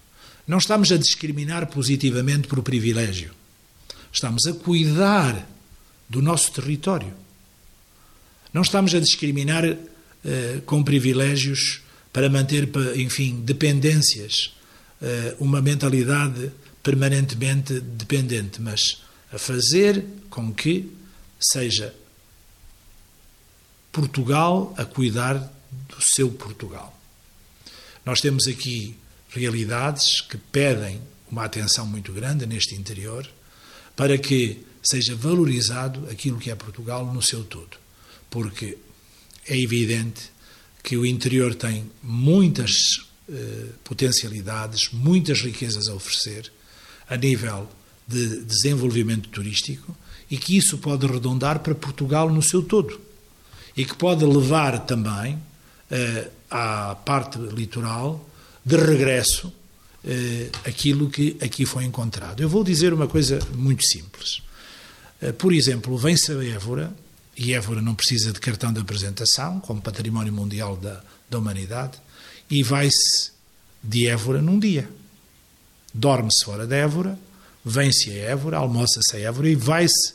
Não 0.47 0.57
estamos 0.57 0.89
a 0.93 0.97
discriminar 0.97 1.67
positivamente 1.67 2.47
por 2.47 2.63
privilégio. 2.63 3.33
Estamos 4.09 4.45
a 4.45 4.53
cuidar 4.53 5.45
do 6.09 6.21
nosso 6.21 6.51
território. 6.51 7.13
Não 8.53 8.61
estamos 8.61 8.93
a 8.93 8.99
discriminar 8.99 9.65
eh, 9.65 10.61
com 10.65 10.83
privilégios 10.83 11.81
para 12.11 12.29
manter, 12.29 12.69
enfim, 12.95 13.41
dependências, 13.41 14.53
eh, 15.01 15.35
uma 15.39 15.61
mentalidade 15.61 16.51
permanentemente 16.83 17.79
dependente, 17.79 18.61
mas 18.61 19.01
a 19.31 19.37
fazer 19.37 20.05
com 20.29 20.53
que 20.53 20.91
seja 21.39 21.93
Portugal 23.91 24.73
a 24.77 24.85
cuidar 24.85 25.35
do 25.35 25.97
seu 26.01 26.29
Portugal. 26.31 26.97
Nós 28.05 28.21
temos 28.21 28.47
aqui 28.47 28.95
realidades 29.29 30.21
que 30.21 30.37
pedem 30.37 31.01
uma 31.29 31.45
atenção 31.45 31.85
muito 31.85 32.13
grande 32.13 32.45
neste 32.45 32.75
interior 32.75 33.27
para 33.95 34.17
que 34.17 34.63
seja 34.83 35.15
valorizado 35.15 36.07
aquilo 36.09 36.37
que 36.37 36.51
é 36.51 36.55
Portugal 36.55 37.05
no 37.13 37.21
seu 37.21 37.43
todo. 37.43 37.77
Porque 38.29 38.77
é 39.47 39.57
evidente 39.57 40.31
que 40.83 40.97
o 40.97 41.05
interior 41.05 41.55
tem 41.55 41.89
muitas 42.01 42.71
eh, 43.29 43.67
potencialidades, 43.83 44.89
muitas 44.91 45.41
riquezas 45.41 45.87
a 45.87 45.93
oferecer 45.93 46.51
a 47.09 47.15
nível 47.15 47.69
de 48.07 48.41
desenvolvimento 48.43 49.29
turístico 49.29 49.95
e 50.29 50.37
que 50.37 50.57
isso 50.57 50.77
pode 50.77 51.07
redondar 51.07 51.59
para 51.59 51.73
Portugal 51.73 52.29
no 52.29 52.41
seu 52.41 52.61
todo 52.61 52.99
e 53.77 53.85
que 53.85 53.95
pode 53.95 54.25
levar 54.25 54.85
também 54.85 55.39
eh, 55.89 56.29
à 56.49 56.95
parte 56.95 57.37
litoral 57.37 58.29
de 58.65 58.75
regresso 58.75 59.53
eh, 60.05 60.49
aquilo 60.65 61.09
que 61.09 61.37
aqui 61.41 61.65
foi 61.65 61.85
encontrado. 61.85 62.41
Eu 62.41 62.49
vou 62.49 62.63
dizer 62.63 62.93
uma 62.93 63.07
coisa 63.07 63.39
muito 63.55 63.85
simples. 63.85 64.41
Eh, 65.23 65.31
por 65.31 65.53
exemplo, 65.53 65.97
vem-se 65.97 66.33
a 66.33 66.43
Évora, 66.43 66.93
e 67.37 67.53
Évora 67.53 67.81
não 67.81 67.95
precisa 67.95 68.33
de 68.33 68.41
cartão 68.41 68.73
de 68.73 68.81
apresentação, 68.81 69.61
como 69.61 69.81
património 69.81 70.33
mundial 70.33 70.75
da, 70.75 71.01
da 71.29 71.39
humanidade, 71.39 71.97
e 72.51 72.61
vai-se 72.61 73.31
de 73.81 74.07
Évora 74.07 74.41
num 74.41 74.59
dia. 74.59 74.89
Dorme-se 75.93 76.43
fora 76.43 76.67
de 76.67 76.75
Évora, 76.75 77.17
vem-se 77.63 78.09
a 78.11 78.15
Évora, 78.15 78.57
almoça-se 78.57 79.15
a 79.15 79.19
Évora 79.19 79.49
e 79.49 79.55
vai-se 79.55 80.11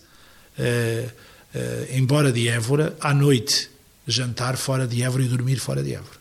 uh, 0.59 1.09
uh, 1.09 1.97
embora 1.97 2.31
de 2.31 2.47
Évora 2.47 2.95
à 3.01 3.15
noite, 3.15 3.71
jantar 4.07 4.57
fora 4.57 4.87
de 4.87 5.03
Évora 5.03 5.23
e 5.23 5.29
dormir 5.29 5.59
fora 5.59 5.83
de 5.83 5.95
Évora. 5.95 6.19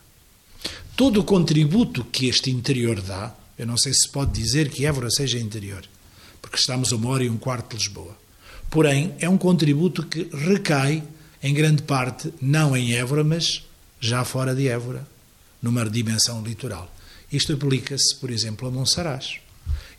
Todo 0.95 1.19
o 1.19 1.23
contributo 1.23 2.05
que 2.05 2.27
este 2.27 2.49
interior 2.49 3.01
dá, 3.01 3.35
eu 3.57 3.67
não 3.67 3.77
sei 3.77 3.93
se 3.93 4.09
pode 4.09 4.31
dizer 4.31 4.69
que 4.69 4.85
Évora 4.85 5.09
seja 5.11 5.37
interior, 5.37 5.83
porque 6.41 6.57
estamos 6.57 6.93
a 6.93 6.95
uma 6.95 7.09
hora 7.09 7.23
e 7.23 7.29
um 7.29 7.37
quarto 7.37 7.75
de 7.75 7.83
Lisboa. 7.83 8.26
Porém, 8.69 9.15
é 9.19 9.29
um 9.29 9.37
contributo 9.37 10.03
que 10.03 10.29
recai, 10.33 11.03
em 11.41 11.53
grande 11.53 11.83
parte, 11.83 12.33
não 12.41 12.75
em 12.75 12.93
Évora, 12.93 13.23
mas 13.23 13.63
já 13.99 14.23
fora 14.23 14.53
de 14.53 14.67
Évora, 14.67 15.07
numa 15.61 15.89
dimensão 15.89 16.43
litoral. 16.43 16.93
Isto 17.31 17.53
aplica-se, 17.53 18.15
por 18.15 18.29
exemplo, 18.29 18.67
a 18.67 18.71
Monsaraz. 18.71 19.35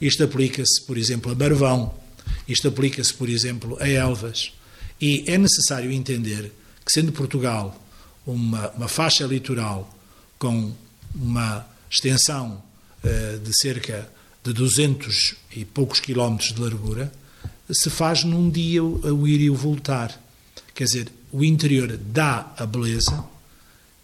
Isto 0.00 0.24
aplica-se, 0.24 0.80
por 0.82 0.96
exemplo, 0.96 1.32
a 1.32 1.34
Barvão. 1.34 1.94
Isto 2.46 2.68
aplica-se, 2.68 3.12
por 3.14 3.28
exemplo, 3.28 3.76
a 3.80 3.88
Elvas. 3.88 4.52
E 5.00 5.24
é 5.26 5.36
necessário 5.36 5.90
entender 5.90 6.52
que, 6.84 6.92
sendo 6.92 7.12
Portugal 7.12 7.80
uma, 8.26 8.70
uma 8.70 8.88
faixa 8.88 9.24
litoral 9.24 9.92
com 10.38 10.72
uma 11.14 11.66
extensão 11.90 12.62
uh, 13.02 13.38
de 13.38 13.56
cerca 13.56 14.08
de 14.44 14.52
200 14.52 15.34
e 15.56 15.64
poucos 15.64 16.00
quilómetros 16.00 16.52
de 16.52 16.60
largura, 16.60 17.12
se 17.70 17.90
faz 17.90 18.24
num 18.24 18.48
dia 18.50 18.82
o 18.82 19.28
ir 19.28 19.40
e 19.40 19.50
o 19.50 19.54
voltar. 19.54 20.18
Quer 20.74 20.84
dizer, 20.84 21.12
o 21.32 21.44
interior 21.44 21.96
dá 21.96 22.52
a 22.56 22.64
beleza 22.64 23.24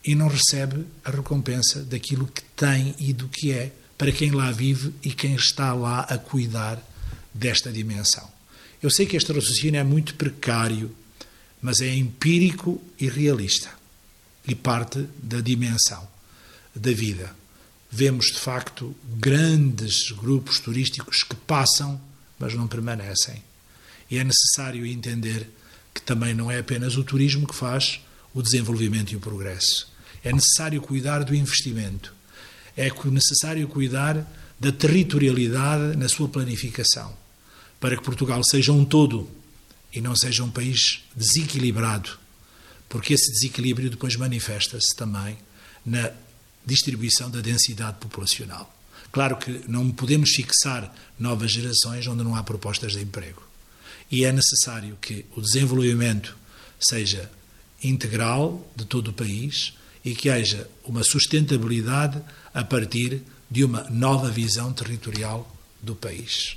e 0.05 0.15
não 0.15 0.29
recebe 0.29 0.85
a 1.05 1.11
recompensa 1.11 1.83
daquilo 1.83 2.27
que 2.27 2.43
tem 2.57 2.95
e 2.99 3.13
do 3.13 3.29
que 3.29 3.53
é 3.53 3.73
para 3.97 4.13
quem 4.13 4.31
lá 4.33 4.51
vive 4.51 4.93
e 5.03 5.11
quem 5.11 5.35
está 5.35 5.73
lá 5.73 6.01
a 6.01 6.19
cuidar 6.19 6.83
desta 7.33 7.73
dimensão. 7.73 8.29
Eu 8.83 8.91
sei 8.91 9.07
que 9.07 9.17
este 9.17 9.33
raciocínio 9.33 9.81
é 9.81 9.85
muito 9.85 10.15
precário, 10.15 10.95
mas 11.63 11.81
é 11.81 11.95
empírico 11.95 12.83
e 13.01 13.09
realista 13.09 13.71
e 14.47 14.55
parte 14.55 15.09
da 15.23 15.41
dimensão 15.41 16.07
da 16.75 16.93
vida. 16.93 17.35
Vemos 17.91 18.27
de 18.27 18.39
facto 18.39 18.95
grandes 19.17 20.11
grupos 20.11 20.59
turísticos 20.59 21.23
que 21.23 21.35
passam, 21.35 21.99
mas 22.39 22.53
não 22.53 22.67
permanecem. 22.67 23.43
E 24.15 24.19
é 24.19 24.23
necessário 24.23 24.87
entender 24.87 25.51
que 25.93 26.01
também 26.01 26.35
não 26.35 26.49
é 26.49 26.61
apenas 26.61 26.97
o 26.97 27.03
turismo 27.03 27.49
que 27.49 27.55
faz 27.55 28.01
o 28.33 28.41
desenvolvimento 28.41 29.11
e 29.11 29.17
o 29.17 29.21
progresso. 29.21 29.93
É 30.23 30.33
necessário 30.33 30.81
cuidar 30.81 31.25
do 31.25 31.35
investimento. 31.35 32.15
É 32.77 32.89
necessário 33.07 33.67
cuidar 33.67 34.25
da 34.61 34.71
territorialidade 34.71 35.97
na 35.97 36.09
sua 36.09 36.29
planificação, 36.29 37.13
para 37.81 37.97
que 37.97 38.05
Portugal 38.05 38.41
seja 38.45 38.73
um 38.73 38.85
todo 38.85 39.29
e 39.93 40.01
não 40.01 40.15
seja 40.15 40.45
um 40.45 40.51
país 40.51 41.03
desequilibrado, 41.17 42.17
porque 42.89 43.15
esse 43.15 43.33
desequilíbrio 43.33 43.91
depois 43.91 44.15
manifesta-se 44.15 44.95
também 44.95 45.37
na 45.85 46.13
distribuição 46.65 47.29
da 47.29 47.41
densidade 47.41 47.99
populacional. 47.99 48.73
Claro 49.11 49.39
que 49.39 49.65
não 49.67 49.91
podemos 49.91 50.31
fixar 50.31 50.95
novas 51.19 51.51
gerações 51.51 52.07
onde 52.07 52.23
não 52.23 52.37
há 52.37 52.45
propostas 52.45 52.93
de 52.93 53.03
emprego. 53.03 53.43
E 54.11 54.25
é 54.25 54.33
necessário 54.33 54.97
que 55.01 55.25
o 55.37 55.41
desenvolvimento 55.41 56.37
seja 56.79 57.31
integral 57.83 58.71
de 58.77 58.85
todo 58.85 59.09
o 59.09 59.13
país 59.13 59.75
e 60.05 60.15
que 60.15 60.31
haja 60.31 60.69
uma 60.85 61.03
sustentabilidade 61.03 62.21
a 62.53 62.63
partir 62.63 63.23
de 63.51 63.65
uma 63.65 63.85
nova 63.91 64.31
visão 64.31 64.73
territorial 64.73 65.51
do 65.83 65.95
país. 65.95 66.57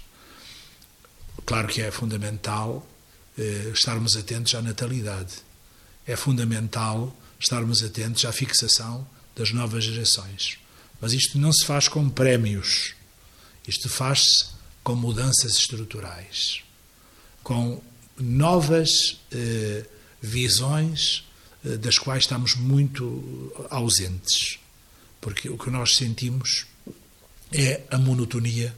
Claro 1.46 1.68
que 1.68 1.82
é 1.82 1.92
fundamental 1.92 2.86
eh, 3.38 3.72
estarmos 3.74 4.18
atentos 4.18 4.54
à 4.56 4.62
natalidade. 4.62 5.36
É 6.06 6.16
fundamental 6.16 7.16
estarmos 7.40 7.84
atentos 7.84 8.26
à 8.26 8.32
fixação 8.32 9.08
das 9.36 9.52
novas 9.52 9.84
gerações. 9.84 10.58
Mas 11.00 11.14
isto 11.14 11.38
não 11.38 11.54
se 11.54 11.66
faz 11.66 11.88
com 11.88 12.10
prémios. 12.10 12.96
Isto 13.68 13.90
faz-se 13.90 14.48
com 14.84 14.96
mudanças 14.96 15.54
estruturais, 15.58 16.64
com 17.48 17.82
novas 18.20 18.90
eh, 19.32 19.86
visões 20.22 21.24
eh, 21.64 21.78
das 21.78 21.98
quais 21.98 22.24
estamos 22.24 22.56
muito 22.56 23.54
ausentes. 23.70 24.60
Porque 25.22 25.48
o 25.48 25.58
que 25.58 25.70
nós 25.70 25.96
sentimos 25.96 26.66
é 27.54 27.84
a 27.90 27.98
monotonia 27.98 28.76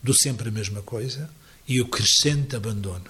do 0.00 0.14
sempre 0.14 0.50
a 0.50 0.52
mesma 0.52 0.82
coisa 0.82 1.28
e 1.66 1.80
o 1.80 1.88
crescente 1.88 2.54
abandono. 2.54 3.06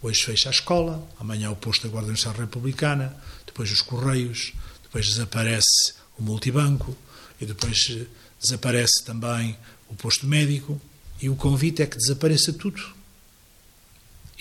Hoje 0.00 0.22
fecha 0.24 0.48
a 0.48 0.52
escola, 0.52 1.06
amanhã 1.20 1.50
o 1.50 1.56
posto 1.56 1.82
da 1.82 1.92
Guarda 1.92 2.08
Nacional 2.08 2.40
Republicana, 2.40 3.14
depois 3.44 3.70
os 3.70 3.82
Correios, 3.82 4.54
depois 4.82 5.06
desaparece 5.08 5.92
o 6.18 6.22
multibanco 6.22 6.96
e 7.38 7.44
depois 7.44 7.86
eh, 7.90 8.06
desaparece 8.40 9.04
também 9.04 9.58
o 9.90 9.94
posto 9.94 10.26
médico 10.26 10.80
e 11.20 11.28
o 11.28 11.36
convite 11.36 11.82
é 11.82 11.86
que 11.86 11.98
desapareça 11.98 12.50
tudo 12.50 13.01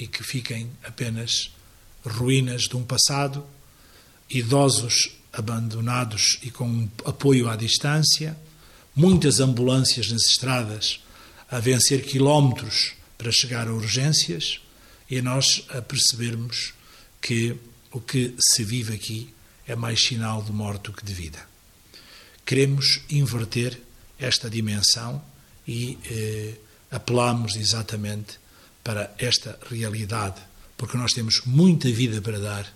e 0.01 0.07
que 0.07 0.23
fiquem 0.23 0.67
apenas 0.83 1.51
ruínas 2.03 2.63
de 2.63 2.75
um 2.75 2.83
passado, 2.83 3.45
idosos 4.27 5.11
abandonados 5.31 6.39
e 6.41 6.49
com 6.49 6.89
apoio 7.05 7.47
à 7.47 7.55
distância, 7.55 8.35
muitas 8.95 9.39
ambulâncias 9.39 10.11
nas 10.11 10.23
estradas 10.23 10.99
a 11.51 11.59
vencer 11.59 12.03
quilómetros 12.03 12.93
para 13.15 13.31
chegar 13.31 13.67
a 13.67 13.73
urgências 13.73 14.59
e 15.07 15.21
nós 15.21 15.65
a 15.69 15.83
percebermos 15.83 16.73
que 17.21 17.55
o 17.91 18.01
que 18.01 18.33
se 18.39 18.63
vive 18.63 18.95
aqui 18.95 19.31
é 19.67 19.75
mais 19.75 20.01
sinal 20.03 20.41
de 20.41 20.51
morte 20.51 20.85
do 20.85 20.93
que 20.93 21.05
de 21.05 21.13
vida. 21.13 21.45
Queremos 22.43 23.01
inverter 23.07 23.79
esta 24.17 24.49
dimensão 24.49 25.23
e 25.67 25.99
eh, 26.09 26.55
apelamos 26.89 27.55
exatamente 27.55 28.41
para 28.83 29.13
esta 29.17 29.57
realidade, 29.69 30.41
porque 30.77 30.97
nós 30.97 31.13
temos 31.13 31.41
muita 31.45 31.91
vida 31.91 32.21
para 32.21 32.39
dar 32.39 32.73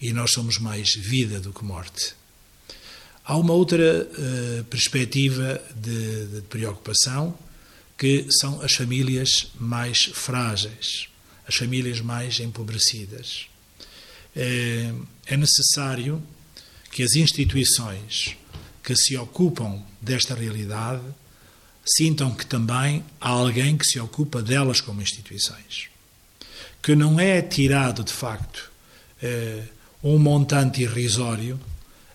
e 0.00 0.12
nós 0.12 0.30
somos 0.32 0.58
mais 0.58 0.94
vida 0.94 1.40
do 1.40 1.52
que 1.52 1.64
morte. 1.64 2.14
Há 3.24 3.36
uma 3.36 3.52
outra 3.52 4.08
uh, 4.08 4.64
perspectiva 4.64 5.62
de, 5.76 6.26
de, 6.26 6.40
preocupação 6.42 7.36
que 7.96 8.26
são 8.30 8.60
as 8.62 8.72
famílias 8.72 9.52
mais 9.58 10.04
frágeis, 10.14 11.08
as 11.46 11.54
famílias 11.54 12.00
mais 12.00 12.40
empobrecidas. 12.40 13.46
É, 14.34 14.92
é 15.26 15.36
necessário 15.36 16.22
que 16.90 17.02
as 17.02 17.14
instituições 17.14 18.36
que 18.82 18.96
se 18.96 19.16
ocupam 19.16 19.82
desta 20.00 20.34
realidade 20.34 21.04
sintam 21.84 22.34
que 22.34 22.46
também 22.46 23.04
há 23.20 23.28
alguém 23.28 23.76
que 23.76 23.84
se 23.84 23.98
ocupa 23.98 24.42
delas 24.42 24.80
como 24.80 25.02
instituições. 25.02 25.88
Que 26.82 26.94
não 26.94 27.18
é 27.18 27.42
tirado, 27.42 28.04
de 28.04 28.12
facto, 28.12 28.70
eh, 29.22 29.62
um 30.02 30.18
montante 30.18 30.82
irrisório 30.82 31.60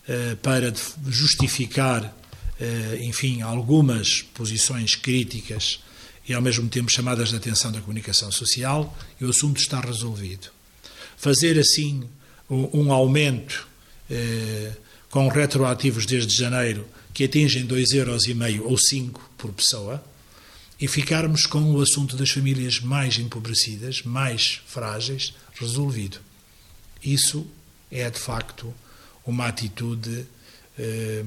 eh, 0.08 0.36
para 0.41 0.73
justificar, 1.08 2.15
eh, 2.60 2.99
enfim, 3.01 3.41
algumas 3.41 4.21
posições 4.21 4.95
críticas 4.95 5.80
e 6.28 6.34
ao 6.34 6.41
mesmo 6.41 6.67
tempo 6.67 6.91
chamadas 6.91 7.30
de 7.30 7.36
atenção 7.36 7.71
da 7.71 7.82
comunicação 7.82 8.32
social 8.32 8.97
e 9.21 9.25
o 9.25 9.30
assunto 9.30 9.60
está 9.60 9.80
resolvido. 9.80 10.47
Fazer 11.17 11.60
assim 11.60 12.04
um 12.49 12.91
aumento 12.91 13.67
com 15.10 15.28
retroativos 15.28 16.06
desde 16.06 16.36
janeiro 16.36 16.86
que 17.15 17.23
atingem 17.23 17.65
2,5 17.65 17.95
euros 17.95 18.28
ou 18.65 18.78
5 18.78 19.32
por 19.38 19.54
pessoa 19.54 20.04
e 20.80 20.86
ficarmos 20.86 21.45
com 21.45 21.71
o 21.71 21.82
assunto 21.82 22.17
das 22.17 22.30
famílias 22.30 22.82
mais 22.82 23.17
empobrecidas, 23.17 24.04
mais 24.04 24.62
frágeis, 24.67 25.34
resolvido. 25.58 26.19
Isso 27.01 27.47
é 27.89 28.10
de 28.10 28.19
facto 28.19 28.73
uma 29.25 29.47
atitude 29.47 30.28
eh, 30.78 31.23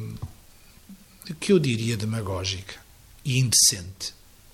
que 1.40 1.53
eu 1.53 1.59
diria 1.59 1.96
demagógica 1.96 2.74
e 3.24 3.38
indecente, 3.38 4.12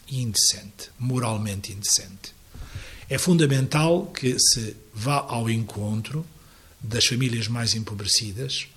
indecente, 0.08 0.90
moralmente 0.96 1.72
indecente. 1.72 2.32
É 3.10 3.18
fundamental 3.18 4.06
que 4.06 4.38
se 4.38 4.76
vá 4.94 5.16
ao 5.16 5.50
encontro 5.50 6.24
das 6.80 7.06
famílias 7.06 7.48
mais 7.48 7.74
empobrecidas 7.74 8.68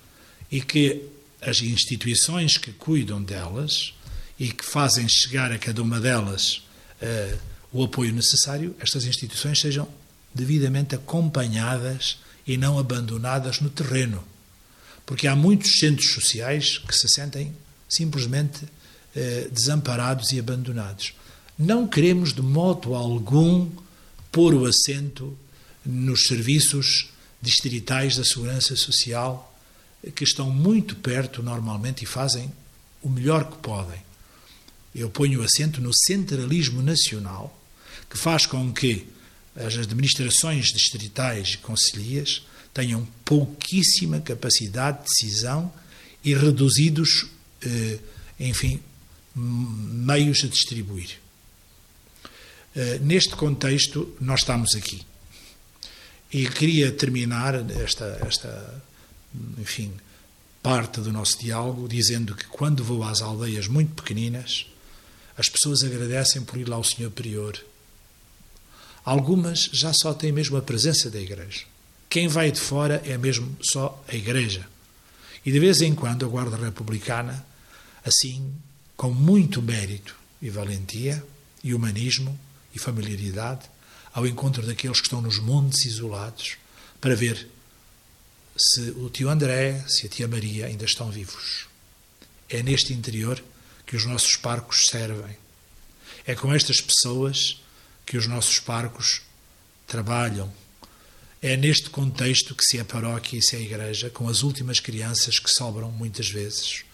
e 0.50 0.60
que 0.60 1.17
as 1.40 1.60
instituições 1.62 2.56
que 2.56 2.72
cuidam 2.72 3.22
delas 3.22 3.94
e 4.38 4.50
que 4.50 4.64
fazem 4.64 5.08
chegar 5.08 5.52
a 5.52 5.58
cada 5.58 5.82
uma 5.82 6.00
delas 6.00 6.62
uh, 7.02 7.38
o 7.72 7.84
apoio 7.84 8.12
necessário, 8.12 8.74
estas 8.80 9.04
instituições 9.04 9.60
sejam 9.60 9.88
devidamente 10.34 10.94
acompanhadas 10.94 12.18
e 12.46 12.56
não 12.56 12.78
abandonadas 12.78 13.60
no 13.60 13.68
terreno. 13.68 14.24
Porque 15.04 15.26
há 15.26 15.36
muitos 15.36 15.78
centros 15.78 16.12
sociais 16.12 16.78
que 16.78 16.94
se 16.94 17.08
sentem 17.08 17.54
simplesmente 17.88 18.64
uh, 18.64 19.50
desamparados 19.50 20.32
e 20.32 20.38
abandonados. 20.38 21.14
Não 21.58 21.86
queremos 21.86 22.32
de 22.32 22.42
modo 22.42 22.94
algum 22.94 23.68
pôr 24.30 24.54
o 24.54 24.64
acento 24.64 25.36
nos 25.84 26.24
serviços 26.24 27.10
distritais 27.40 28.16
da 28.16 28.24
segurança 28.24 28.76
social 28.76 29.48
que 30.14 30.24
estão 30.24 30.50
muito 30.50 30.96
perto 30.96 31.42
normalmente 31.42 32.04
e 32.04 32.06
fazem 32.06 32.52
o 33.02 33.08
melhor 33.08 33.50
que 33.50 33.58
podem. 33.58 34.00
Eu 34.94 35.10
ponho 35.10 35.40
o 35.40 35.44
acento 35.44 35.80
no 35.80 35.92
centralismo 35.94 36.82
nacional, 36.82 37.56
que 38.08 38.16
faz 38.16 38.46
com 38.46 38.72
que 38.72 39.06
as 39.54 39.76
administrações 39.76 40.66
distritais 40.66 41.54
e 41.54 41.58
concelhias 41.58 42.42
tenham 42.72 43.06
pouquíssima 43.24 44.20
capacidade 44.20 44.98
de 44.98 45.04
decisão 45.04 45.72
e 46.24 46.34
reduzidos, 46.34 47.26
eh, 47.62 47.98
enfim, 48.38 48.80
meios 49.34 50.44
a 50.44 50.48
distribuir. 50.48 51.18
Eh, 52.74 52.98
neste 53.00 53.34
contexto, 53.34 54.16
nós 54.20 54.40
estamos 54.40 54.74
aqui. 54.76 55.02
E 56.32 56.46
queria 56.46 56.92
terminar 56.92 57.54
esta, 57.70 58.20
esta 58.26 58.82
enfim, 59.58 59.92
parte 60.62 61.00
do 61.00 61.12
nosso 61.12 61.38
diálogo, 61.38 61.88
dizendo 61.88 62.34
que 62.34 62.46
quando 62.46 62.84
vou 62.84 63.02
às 63.02 63.22
aldeias 63.22 63.68
muito 63.68 63.94
pequeninas, 63.94 64.66
as 65.36 65.48
pessoas 65.48 65.82
agradecem 65.82 66.42
por 66.42 66.58
ir 66.58 66.68
lá 66.68 66.76
ao 66.76 66.84
Senhor 66.84 67.10
Prior. 67.10 67.56
Algumas 69.04 69.70
já 69.72 69.92
só 69.92 70.12
têm 70.12 70.32
mesmo 70.32 70.56
a 70.56 70.62
presença 70.62 71.10
da 71.10 71.20
Igreja. 71.20 71.64
Quem 72.10 72.26
vai 72.26 72.50
de 72.50 72.60
fora 72.60 73.02
é 73.04 73.16
mesmo 73.16 73.56
só 73.62 74.02
a 74.08 74.14
Igreja. 74.14 74.66
E 75.46 75.52
de 75.52 75.60
vez 75.60 75.80
em 75.80 75.94
quando 75.94 76.26
a 76.26 76.28
Guarda 76.28 76.56
Republicana, 76.56 77.46
assim, 78.04 78.52
com 78.96 79.10
muito 79.10 79.62
mérito 79.62 80.16
e 80.42 80.50
valentia, 80.50 81.24
e 81.62 81.74
humanismo 81.74 82.38
e 82.74 82.78
familiaridade, 82.78 83.62
ao 84.12 84.26
encontro 84.26 84.66
daqueles 84.66 85.00
que 85.00 85.06
estão 85.06 85.20
nos 85.20 85.38
montes 85.38 85.84
isolados, 85.84 86.56
para 87.00 87.14
ver 87.14 87.48
se 88.58 88.90
o 88.90 89.08
tio 89.08 89.28
André, 89.28 89.84
se 89.86 90.06
a 90.06 90.08
tia 90.08 90.26
Maria 90.26 90.66
ainda 90.66 90.84
estão 90.84 91.10
vivos. 91.10 91.66
É 92.48 92.62
neste 92.62 92.92
interior 92.92 93.42
que 93.86 93.96
os 93.96 94.04
nossos 94.04 94.36
parcos 94.36 94.86
servem. 94.90 95.36
É 96.26 96.34
com 96.34 96.52
estas 96.52 96.80
pessoas 96.80 97.62
que 98.04 98.16
os 98.16 98.26
nossos 98.26 98.58
parcos 98.58 99.22
trabalham. 99.86 100.52
É 101.40 101.56
neste 101.56 101.88
contexto 101.88 102.54
que 102.54 102.64
se 102.64 102.78
é 102.78 102.84
paróquia 102.84 103.38
e 103.38 103.42
se 103.42 103.54
é 103.54 103.60
igreja, 103.60 104.10
com 104.10 104.28
as 104.28 104.42
últimas 104.42 104.80
crianças 104.80 105.38
que 105.38 105.50
sobram 105.50 105.90
muitas 105.90 106.28
vezes. 106.28 106.84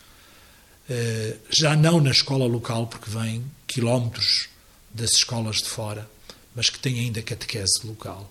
Eh, 0.88 1.36
já 1.48 1.74
não 1.74 2.00
na 2.00 2.10
escola 2.10 2.46
local, 2.46 2.86
porque 2.86 3.08
vêm 3.08 3.44
quilómetros 3.66 4.48
das 4.92 5.12
escolas 5.12 5.56
de 5.56 5.68
fora, 5.68 6.08
mas 6.54 6.68
que 6.68 6.78
têm 6.78 7.00
ainda 7.00 7.22
catequese 7.22 7.84
local. 7.84 8.30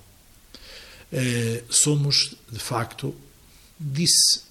Eh, 1.12 1.64
somos, 1.70 2.36
de 2.52 2.60
facto, 2.60 3.16
disse 3.84 4.42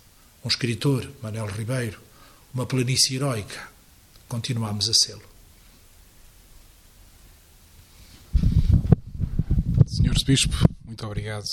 um 0.44 0.48
escritor, 0.48 1.10
Manuel 1.22 1.46
Ribeiro, 1.46 2.00
uma 2.52 2.66
planície 2.66 3.16
heroica. 3.16 3.68
Continuamos 4.28 4.88
a 4.88 4.94
sê-lo. 4.94 5.22
Senhor 9.86 10.14
Bispo, 10.26 10.56
muito 10.84 11.06
obrigado 11.06 11.44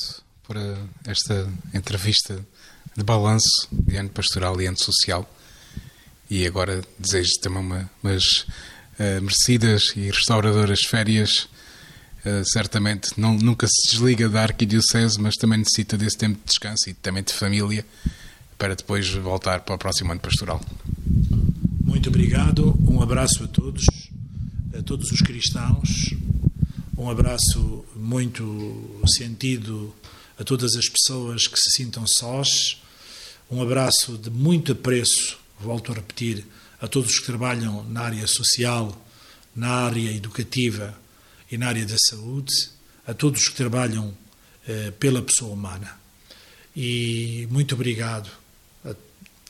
por 0.44 0.58
eh, 0.58 0.78
esta 1.06 1.52
entrevista 1.74 2.46
de 2.96 3.04
balanço 3.04 3.68
de 3.72 3.96
ano 3.96 4.10
pastoral 4.10 4.60
e 4.62 4.66
ano 4.66 4.78
social. 4.80 5.30
E 6.30 6.46
agora 6.46 6.84
desejo 6.98 7.32
também 7.42 7.62
uma, 7.62 7.92
umas 8.04 8.24
uh, 9.00 9.22
merecidas 9.22 9.94
e 9.96 10.12
restauradoras 10.12 10.82
férias. 10.82 11.50
Uh, 12.20 12.44
certamente 12.44 13.18
não, 13.18 13.34
nunca 13.36 13.66
se 13.68 13.92
desliga 13.92 14.28
da 14.28 14.42
arquidiocese, 14.42 15.20
mas 15.20 15.36
também 15.36 15.60
necessita 15.60 15.98
desse 15.98 16.18
tempo 16.18 16.38
de 16.38 16.46
descanso 16.46 16.90
e 16.90 16.94
também 16.94 17.24
de 17.24 17.34
família 17.34 17.86
para 18.58 18.76
depois 18.76 19.10
voltar 19.10 19.62
para 19.62 19.76
o 19.76 19.78
próximo 19.78 20.12
ano 20.12 20.20
pastoral. 20.20 20.62
Muito 21.82 22.10
obrigado, 22.10 22.78
um 22.88 23.02
abraço 23.02 23.46
a 23.46 23.48
todos, 23.48 23.86
a 24.78 24.82
todos 24.84 25.10
os 25.12 25.22
cristãos, 25.22 26.14
um 26.98 27.10
abraço 27.10 27.86
muito 27.96 29.02
sentido 29.08 29.96
a 30.38 30.44
todas 30.44 30.76
as 30.76 30.90
pessoas 30.90 31.48
que 31.48 31.58
se 31.58 31.72
sintam 31.72 32.06
sós, 32.06 32.82
um 33.50 33.62
abraço 33.62 34.18
de 34.18 34.30
muito 34.30 34.74
apreço, 34.74 35.38
volto 35.60 35.94
a 35.94 35.96
repetir, 35.96 36.46
a 36.82 36.88
todos 36.88 37.18
que 37.18 37.26
trabalham 37.26 37.84
na 37.86 38.02
área 38.02 38.28
social, 38.28 39.06
na 39.56 39.70
área 39.70 40.12
educativa 40.12 40.96
e 41.52 41.58
na 41.58 41.68
área 41.68 41.86
da 41.86 41.98
saúde, 41.98 42.54
a 43.06 43.14
todos 43.14 43.48
que 43.48 43.56
trabalham 43.56 44.16
eh, 44.68 44.92
pela 45.00 45.22
pessoa 45.22 45.54
humana. 45.54 46.00
E 46.76 47.48
muito 47.50 47.74
obrigado 47.76 48.30
a, 48.86 48.92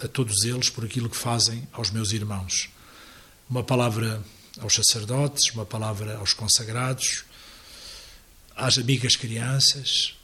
a 0.06 0.08
todos 0.08 0.44
eles 0.44 0.70
por 0.70 0.86
aquilo 0.86 1.10
que 1.10 1.18
fazem 1.18 1.68
aos 1.74 1.92
meus 1.92 2.12
irmãos. 2.12 2.70
Uma 3.50 3.64
palavra 3.64 4.24
aos 4.60 4.76
sacerdotes, 4.76 5.52
uma 5.54 5.66
palavra 5.66 6.18
aos 6.18 6.34
consagrados, 6.34 7.26
às 8.56 8.78
amigas 8.78 9.16
crianças 9.16 10.16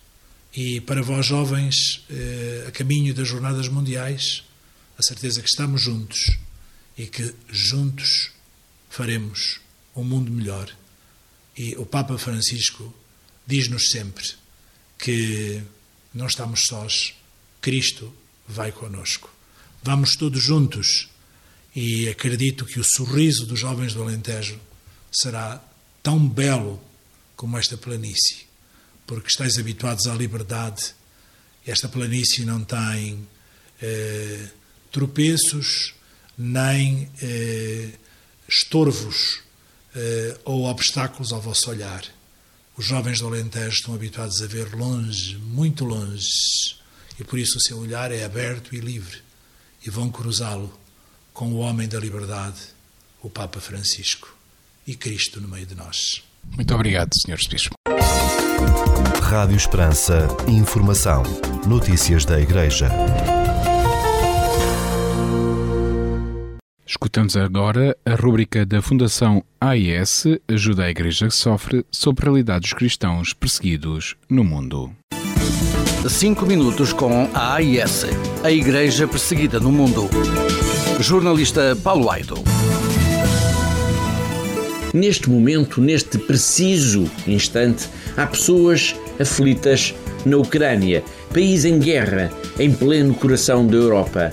e 0.53 0.79
para 0.81 1.01
vós 1.01 1.25
jovens 1.25 2.05
eh, 2.09 2.65
a 2.67 2.71
caminho 2.71 3.13
das 3.13 3.27
jornadas 3.27 3.67
mundiais, 3.67 4.43
a 4.97 5.03
certeza 5.03 5.41
que 5.41 5.49
estamos 5.49 5.81
juntos 5.81 6.37
e 6.97 7.05
que 7.05 7.35
juntos 7.49 8.31
faremos 8.89 9.59
um 9.93 10.03
mundo 10.03 10.31
melhor. 10.31 10.71
E 11.57 11.75
o 11.77 11.85
Papa 11.85 12.17
Francisco 12.17 12.93
diz-nos 13.47 13.89
sempre 13.89 14.25
que 14.97 15.61
não 16.13 16.27
estamos 16.27 16.63
sós, 16.67 17.13
Cristo 17.61 18.13
vai 18.47 18.71
conosco. 18.71 19.29
Vamos 19.83 20.15
todos 20.15 20.41
juntos 20.41 21.09
e 21.75 22.07
acredito 22.09 22.65
que 22.65 22.79
o 22.79 22.83
sorriso 22.83 23.45
dos 23.45 23.59
jovens 23.59 23.93
do 23.93 24.01
Alentejo 24.01 24.59
será 25.11 25.63
tão 26.01 26.27
belo 26.27 26.81
como 27.35 27.57
esta 27.57 27.77
planície, 27.77 28.47
porque 29.05 29.29
estáis 29.29 29.57
habituados 29.57 30.07
à 30.07 30.13
liberdade. 30.13 30.93
Esta 31.65 31.89
planície 31.89 32.45
não 32.45 32.63
tem 32.63 33.27
eh, 33.81 34.49
tropeços, 34.91 35.93
nem 36.37 37.09
eh, 37.21 37.91
estorvos 38.47 39.44
ou 40.43 40.65
obstáculos 40.65 41.31
ao 41.31 41.41
vosso 41.41 41.69
olhar. 41.69 42.03
Os 42.77 42.85
jovens 42.85 43.19
do 43.19 43.27
Alentejo 43.27 43.75
estão 43.75 43.95
habituados 43.95 44.41
a 44.41 44.47
ver 44.47 44.73
longe, 44.75 45.37
muito 45.37 45.85
longe, 45.85 46.75
e 47.19 47.23
por 47.23 47.39
isso 47.39 47.57
o 47.57 47.61
seu 47.61 47.79
olhar 47.79 48.11
é 48.11 48.25
aberto 48.25 48.75
e 48.75 48.79
livre, 48.79 49.19
e 49.85 49.89
vão 49.89 50.09
cruzá-lo 50.09 50.77
com 51.33 51.51
o 51.53 51.57
homem 51.57 51.87
da 51.87 51.99
liberdade, 51.99 52.59
o 53.21 53.29
Papa 53.29 53.59
Francisco, 53.59 54.35
e 54.85 54.95
Cristo 54.95 55.39
no 55.39 55.47
meio 55.47 55.65
de 55.65 55.75
nós. 55.75 56.21
Muito 56.43 56.73
obrigado, 56.75 57.09
Sr. 57.13 57.39
Bispo. 57.49 57.75
Rádio 59.21 59.57
Esperança. 59.57 60.27
Informação. 60.47 61.23
Notícias 61.67 62.25
da 62.25 62.39
Igreja. 62.39 62.89
Escutamos 66.87 67.35
agora 67.35 67.97
a 68.05 68.13
rúbrica 68.13 68.63
da 68.63 68.79
Fundação 68.79 69.43
AIS 69.59 70.25
Ajuda 70.47 70.83
a 70.83 70.89
Igreja 70.91 71.27
que 71.27 71.33
Sofre 71.33 71.83
sobre 71.91 72.23
a 72.23 72.25
realidade 72.25 72.61
dos 72.61 72.73
cristãos 72.73 73.33
perseguidos 73.33 74.15
no 74.29 74.43
mundo. 74.43 74.91
Cinco 76.07 76.45
minutos 76.45 76.93
com 76.93 77.27
a 77.33 77.55
AIS, 77.55 78.05
a 78.43 78.51
Igreja 78.51 79.07
Perseguida 79.07 79.59
no 79.59 79.71
Mundo. 79.71 80.07
Jornalista 80.99 81.75
Paulo 81.83 82.11
Aido. 82.11 82.35
Neste 84.93 85.27
momento, 85.27 85.81
neste 85.81 86.19
preciso 86.19 87.09
instante, 87.25 87.89
há 88.15 88.27
pessoas 88.27 88.95
aflitas 89.19 89.95
na 90.23 90.37
Ucrânia, 90.37 91.03
país 91.33 91.65
em 91.65 91.79
guerra, 91.79 92.31
em 92.59 92.71
pleno 92.71 93.15
coração 93.15 93.65
da 93.65 93.75
Europa. 93.75 94.31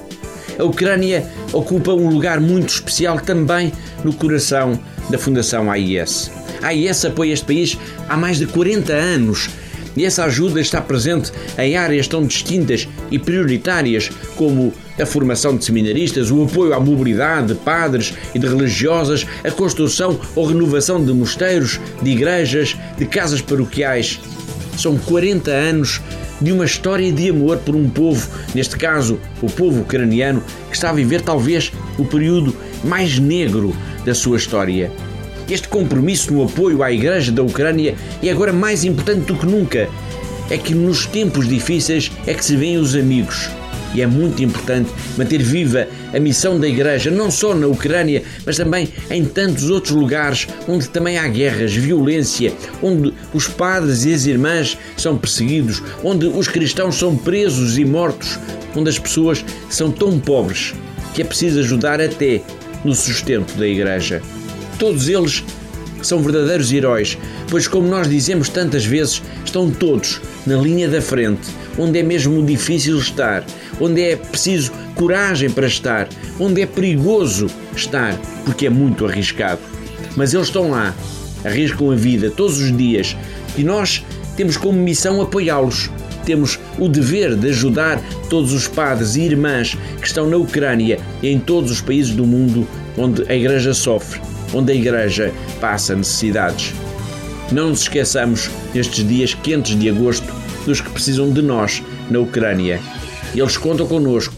A 0.58 0.64
Ucrânia 0.64 1.26
ocupa 1.52 1.92
um 1.92 2.08
lugar 2.08 2.40
muito 2.40 2.70
especial 2.70 3.20
também 3.20 3.72
no 4.04 4.12
coração 4.12 4.78
da 5.10 5.18
Fundação 5.18 5.70
AIS. 5.70 6.30
A 6.62 6.68
AIS 6.68 7.04
apoia 7.04 7.32
este 7.32 7.46
país 7.46 7.78
há 8.08 8.16
mais 8.16 8.38
de 8.38 8.46
40 8.46 8.92
anos 8.92 9.48
e 9.96 10.04
essa 10.04 10.24
ajuda 10.24 10.60
está 10.60 10.80
presente 10.80 11.32
em 11.58 11.76
áreas 11.76 12.08
tão 12.08 12.24
distintas 12.24 12.88
e 13.10 13.18
prioritárias 13.18 14.10
como 14.36 14.72
a 15.00 15.06
formação 15.06 15.56
de 15.56 15.64
seminaristas, 15.64 16.30
o 16.30 16.44
apoio 16.44 16.74
à 16.74 16.80
mobilidade 16.80 17.48
de 17.48 17.54
padres 17.54 18.14
e 18.34 18.38
de 18.38 18.46
religiosas, 18.46 19.26
a 19.44 19.50
construção 19.50 20.18
ou 20.34 20.46
renovação 20.46 21.04
de 21.04 21.12
mosteiros, 21.12 21.80
de 22.02 22.10
igrejas, 22.10 22.76
de 22.96 23.06
casas 23.06 23.40
paroquiais. 23.40 24.20
São 24.78 24.96
40 24.96 25.50
anos 25.50 26.00
de 26.42 26.52
uma 26.52 26.64
história 26.64 27.12
de 27.12 27.30
amor 27.30 27.58
por 27.58 27.76
um 27.76 27.88
povo, 27.88 28.28
neste 28.54 28.76
caso 28.76 29.18
o 29.40 29.46
povo 29.46 29.82
ucraniano, 29.82 30.42
que 30.68 30.74
está 30.74 30.90
a 30.90 30.92
viver 30.92 31.22
talvez 31.22 31.72
o 31.98 32.04
período 32.04 32.54
mais 32.84 33.18
negro 33.18 33.74
da 34.04 34.14
sua 34.14 34.36
história. 34.36 34.90
Este 35.48 35.68
compromisso 35.68 36.32
no 36.32 36.44
apoio 36.44 36.82
à 36.82 36.90
Igreja 36.90 37.30
da 37.30 37.42
Ucrânia 37.42 37.94
é 38.22 38.30
agora 38.30 38.52
mais 38.52 38.84
importante 38.84 39.26
do 39.26 39.36
que 39.36 39.46
nunca. 39.46 39.88
É 40.50 40.58
que 40.58 40.74
nos 40.74 41.06
tempos 41.06 41.48
difíceis 41.48 42.10
é 42.26 42.34
que 42.34 42.44
se 42.44 42.56
veem 42.56 42.78
os 42.78 42.94
amigos. 42.94 43.48
E 43.94 44.00
é 44.00 44.06
muito 44.06 44.42
importante 44.42 44.90
manter 45.16 45.42
viva 45.42 45.86
a 46.14 46.18
missão 46.18 46.58
da 46.58 46.68
Igreja, 46.68 47.10
não 47.10 47.30
só 47.30 47.54
na 47.54 47.66
Ucrânia, 47.66 48.22
mas 48.46 48.56
também 48.56 48.88
em 49.10 49.24
tantos 49.24 49.70
outros 49.70 49.94
lugares 49.94 50.48
onde 50.66 50.88
também 50.88 51.18
há 51.18 51.28
guerras, 51.28 51.74
violência, 51.74 52.52
onde 52.82 53.12
os 53.34 53.48
padres 53.48 54.04
e 54.04 54.14
as 54.14 54.26
irmãs 54.26 54.78
são 54.96 55.18
perseguidos, 55.18 55.82
onde 56.02 56.26
os 56.26 56.48
cristãos 56.48 56.96
são 56.96 57.16
presos 57.16 57.76
e 57.76 57.84
mortos, 57.84 58.38
onde 58.74 58.88
as 58.88 58.98
pessoas 58.98 59.44
são 59.68 59.90
tão 59.90 60.18
pobres 60.18 60.74
que 61.14 61.22
é 61.22 61.24
preciso 61.24 61.60
ajudar 61.60 62.00
até 62.00 62.40
no 62.84 62.94
sustento 62.94 63.54
da 63.56 63.66
Igreja. 63.66 64.22
Todos 64.78 65.08
eles 65.08 65.44
são 66.02 66.20
verdadeiros 66.20 66.72
heróis, 66.72 67.16
pois, 67.48 67.68
como 67.68 67.86
nós 67.86 68.08
dizemos 68.08 68.48
tantas 68.48 68.84
vezes, 68.84 69.22
estão 69.44 69.70
todos 69.70 70.20
na 70.46 70.56
linha 70.56 70.88
da 70.88 71.00
frente, 71.00 71.48
onde 71.78 71.98
é 71.98 72.02
mesmo 72.02 72.44
difícil 72.44 72.98
estar, 72.98 73.44
onde 73.80 74.02
é 74.02 74.16
preciso 74.16 74.72
coragem 74.94 75.50
para 75.50 75.66
estar, 75.66 76.08
onde 76.38 76.60
é 76.60 76.66
perigoso 76.66 77.46
estar, 77.74 78.18
porque 78.44 78.66
é 78.66 78.70
muito 78.70 79.06
arriscado. 79.06 79.60
Mas 80.16 80.34
eles 80.34 80.48
estão 80.48 80.70
lá, 80.70 80.94
arriscam 81.44 81.90
a 81.90 81.96
vida 81.96 82.30
todos 82.30 82.60
os 82.60 82.76
dias 82.76 83.16
e 83.56 83.64
nós 83.64 84.04
temos 84.36 84.56
como 84.56 84.78
missão 84.78 85.20
apoiá-los. 85.20 85.90
Temos 86.24 86.58
o 86.78 86.88
dever 86.88 87.34
de 87.34 87.48
ajudar 87.48 88.00
todos 88.30 88.52
os 88.52 88.68
padres 88.68 89.16
e 89.16 89.22
irmãs 89.22 89.76
que 90.00 90.06
estão 90.06 90.30
na 90.30 90.36
Ucrânia 90.36 91.00
e 91.20 91.28
em 91.28 91.38
todos 91.38 91.70
os 91.72 91.80
países 91.80 92.14
do 92.14 92.24
mundo 92.24 92.66
onde 92.96 93.24
a 93.28 93.34
Igreja 93.34 93.74
sofre 93.74 94.20
onde 94.54 94.72
a 94.72 94.74
Igreja 94.74 95.32
passa 95.60 95.94
necessidades. 95.94 96.72
Não 97.50 97.70
nos 97.70 97.82
esqueçamos, 97.82 98.50
nestes 98.74 99.06
dias 99.06 99.34
quentes 99.34 99.78
de 99.78 99.88
agosto, 99.88 100.32
dos 100.64 100.80
que 100.80 100.90
precisam 100.90 101.32
de 101.32 101.42
nós 101.42 101.82
na 102.10 102.18
Ucrânia. 102.20 102.80
Eles 103.34 103.56
contam 103.56 103.86
connosco, 103.86 104.34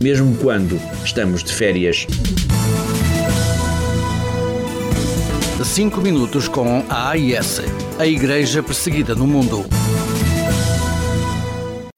mesmo 0.00 0.36
quando 0.36 0.80
estamos 1.04 1.42
de 1.42 1.52
férias. 1.52 2.06
Cinco 5.64 6.00
minutos 6.00 6.48
com 6.48 6.84
a 6.88 7.10
AIS, 7.10 7.60
a 7.98 8.06
Igreja 8.06 8.62
Perseguida 8.62 9.14
no 9.14 9.26
Mundo. 9.26 9.64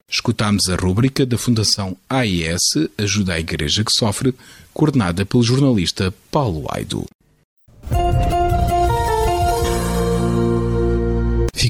Escutámos 0.09 0.69
a 0.69 0.75
rúbrica 0.75 1.25
da 1.25 1.37
Fundação 1.37 1.95
AIS 2.09 2.75
Ajuda 2.97 3.33
a 3.33 3.39
Igreja 3.39 3.83
que 3.83 3.91
Sofre, 3.91 4.35
coordenada 4.73 5.25
pelo 5.25 5.41
jornalista 5.41 6.13
Paulo 6.29 6.65
Aido. 6.69 7.05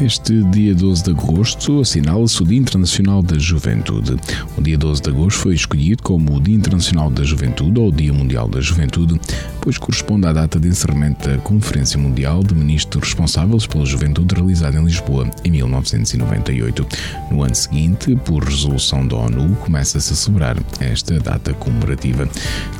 Este 0.00 0.42
dia 0.44 0.74
12 0.74 1.04
de 1.04 1.10
agosto 1.10 1.80
assinala-se 1.80 2.42
o 2.42 2.44
Dia 2.44 2.58
Internacional 2.58 3.22
da 3.22 3.38
Juventude. 3.38 4.16
O 4.54 4.60
dia 4.60 4.76
12 4.76 5.00
de 5.00 5.08
agosto 5.08 5.38
foi 5.38 5.54
escolhido 5.54 6.02
como 6.02 6.36
o 6.36 6.40
Dia 6.40 6.54
Internacional 6.54 7.10
da 7.10 7.24
Juventude 7.24 7.80
ou 7.80 7.90
Dia 7.90 8.12
Mundial 8.12 8.46
da 8.46 8.60
Juventude, 8.60 9.18
pois 9.66 9.78
corresponde 9.78 10.28
à 10.28 10.32
data 10.32 10.60
de 10.60 10.68
encerramento 10.68 11.28
da 11.28 11.38
Conferência 11.38 11.98
Mundial 11.98 12.44
de 12.44 12.54
Ministros 12.54 13.08
Responsáveis 13.08 13.66
pela 13.66 13.84
Juventude 13.84 14.36
realizada 14.36 14.78
em 14.78 14.84
Lisboa 14.84 15.28
em 15.44 15.50
1998. 15.50 16.86
No 17.32 17.42
ano 17.42 17.54
seguinte, 17.56 18.14
por 18.14 18.44
resolução 18.44 19.04
da 19.04 19.16
ONU, 19.16 19.56
começa-se 19.56 20.12
a 20.12 20.16
celebrar 20.16 20.56
esta 20.78 21.18
data 21.18 21.52
comemorativa. 21.52 22.28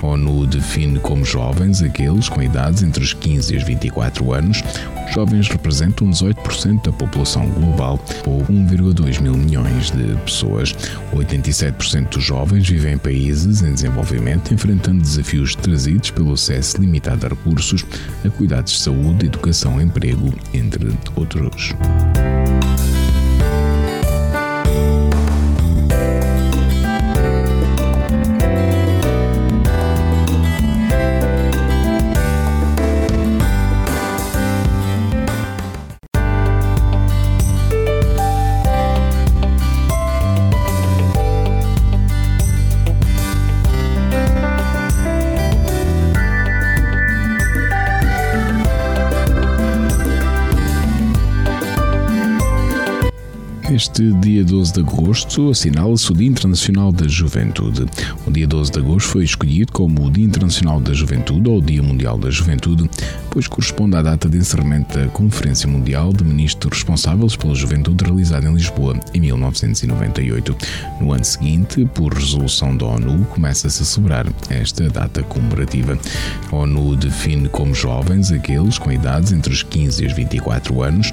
A 0.00 0.06
ONU 0.06 0.46
define 0.46 1.00
como 1.00 1.24
jovens 1.24 1.82
aqueles 1.82 2.28
com 2.28 2.40
idades 2.40 2.84
entre 2.84 3.02
os 3.02 3.12
15 3.12 3.52
e 3.52 3.56
os 3.56 3.64
24 3.64 4.32
anos. 4.32 4.62
Os 5.08 5.14
jovens 5.14 5.48
representam 5.48 6.08
18% 6.08 6.84
da 6.84 6.92
população 6.92 7.48
global, 7.48 7.98
ou 8.24 8.44
1,2 8.44 9.20
mil 9.20 9.34
milhões 9.34 9.90
de 9.90 10.14
pessoas. 10.24 10.72
87% 11.12 12.10
dos 12.10 12.22
jovens 12.22 12.68
vivem 12.68 12.94
em 12.94 12.98
países 12.98 13.62
em 13.62 13.72
desenvolvimento, 13.72 14.54
enfrentando 14.54 15.02
desafios 15.02 15.56
trazidos 15.56 16.10
pelo 16.10 16.32
acesso 16.32 16.75
limitado 16.78 17.26
a 17.26 17.30
recursos, 17.30 17.84
a 18.24 18.30
cuidados 18.30 18.72
de 18.72 18.78
saúde, 18.80 19.26
educação, 19.26 19.80
emprego, 19.80 20.32
entre 20.52 20.92
outros. 21.16 21.74
Este 53.76 54.10
dia 54.10 54.42
12 54.42 54.72
de 54.72 54.80
agosto 54.80 55.50
assinala-se 55.50 56.10
o 56.10 56.14
Dia 56.14 56.26
Internacional 56.26 56.90
da 56.90 57.06
Juventude. 57.06 57.84
O 58.26 58.30
dia 58.30 58.46
12 58.46 58.72
de 58.72 58.78
agosto 58.78 59.08
foi 59.10 59.24
escolhido 59.24 59.70
como 59.70 60.06
o 60.06 60.10
Dia 60.10 60.24
Internacional 60.24 60.80
da 60.80 60.94
Juventude 60.94 61.50
ou 61.50 61.60
Dia 61.60 61.82
Mundial 61.82 62.16
da 62.16 62.30
Juventude, 62.30 62.88
pois 63.28 63.46
corresponde 63.46 63.94
à 63.94 64.00
data 64.00 64.30
de 64.30 64.38
encerramento 64.38 64.98
da 64.98 65.08
Conferência 65.08 65.68
Mundial 65.68 66.10
de 66.10 66.24
Ministros 66.24 66.78
Responsáveis 66.78 67.36
pela 67.36 67.54
Juventude 67.54 68.02
realizada 68.02 68.48
em 68.48 68.54
Lisboa 68.54 68.98
em 69.12 69.20
1998. 69.20 70.56
No 70.98 71.12
ano 71.12 71.24
seguinte, 71.24 71.84
por 71.94 72.14
resolução 72.14 72.74
da 72.74 72.86
ONU, 72.86 73.26
começa-se 73.26 73.82
a 73.82 73.84
celebrar 73.84 74.26
esta 74.48 74.88
data 74.88 75.22
comemorativa. 75.22 75.98
A 76.50 76.56
ONU 76.56 76.96
define 76.96 77.46
como 77.50 77.74
jovens 77.74 78.32
aqueles 78.32 78.78
com 78.78 78.90
idades 78.90 79.32
entre 79.32 79.52
os 79.52 79.62
15 79.62 80.02
e 80.02 80.06
os 80.06 80.14
24 80.14 80.82
anos, 80.82 81.12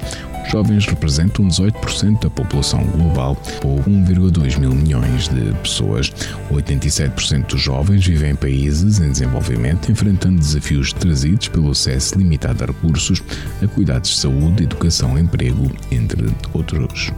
jovens 0.50 0.86
representam 0.86 1.46
18% 1.46 2.22
da 2.22 2.30
população 2.30 2.84
global, 2.84 3.36
ou 3.64 3.78
1,2 3.84 4.58
mil 4.58 4.74
milhões 4.74 5.28
de 5.28 5.52
pessoas. 5.62 6.12
87% 6.50 7.46
dos 7.46 7.60
jovens 7.60 8.06
vivem 8.06 8.32
em 8.32 8.36
países 8.36 9.00
em 9.00 9.10
desenvolvimento, 9.10 9.90
enfrentando 9.90 10.38
desafios 10.38 10.92
trazidos 10.92 11.48
pelo 11.48 11.70
acesso 11.70 12.16
limitado 12.18 12.64
a 12.64 12.66
recursos, 12.66 13.22
a 13.62 13.66
cuidados 13.66 14.10
de 14.10 14.16
saúde, 14.16 14.64
educação, 14.64 15.18
emprego, 15.18 15.70
entre 15.90 16.30
outros. 16.52 17.12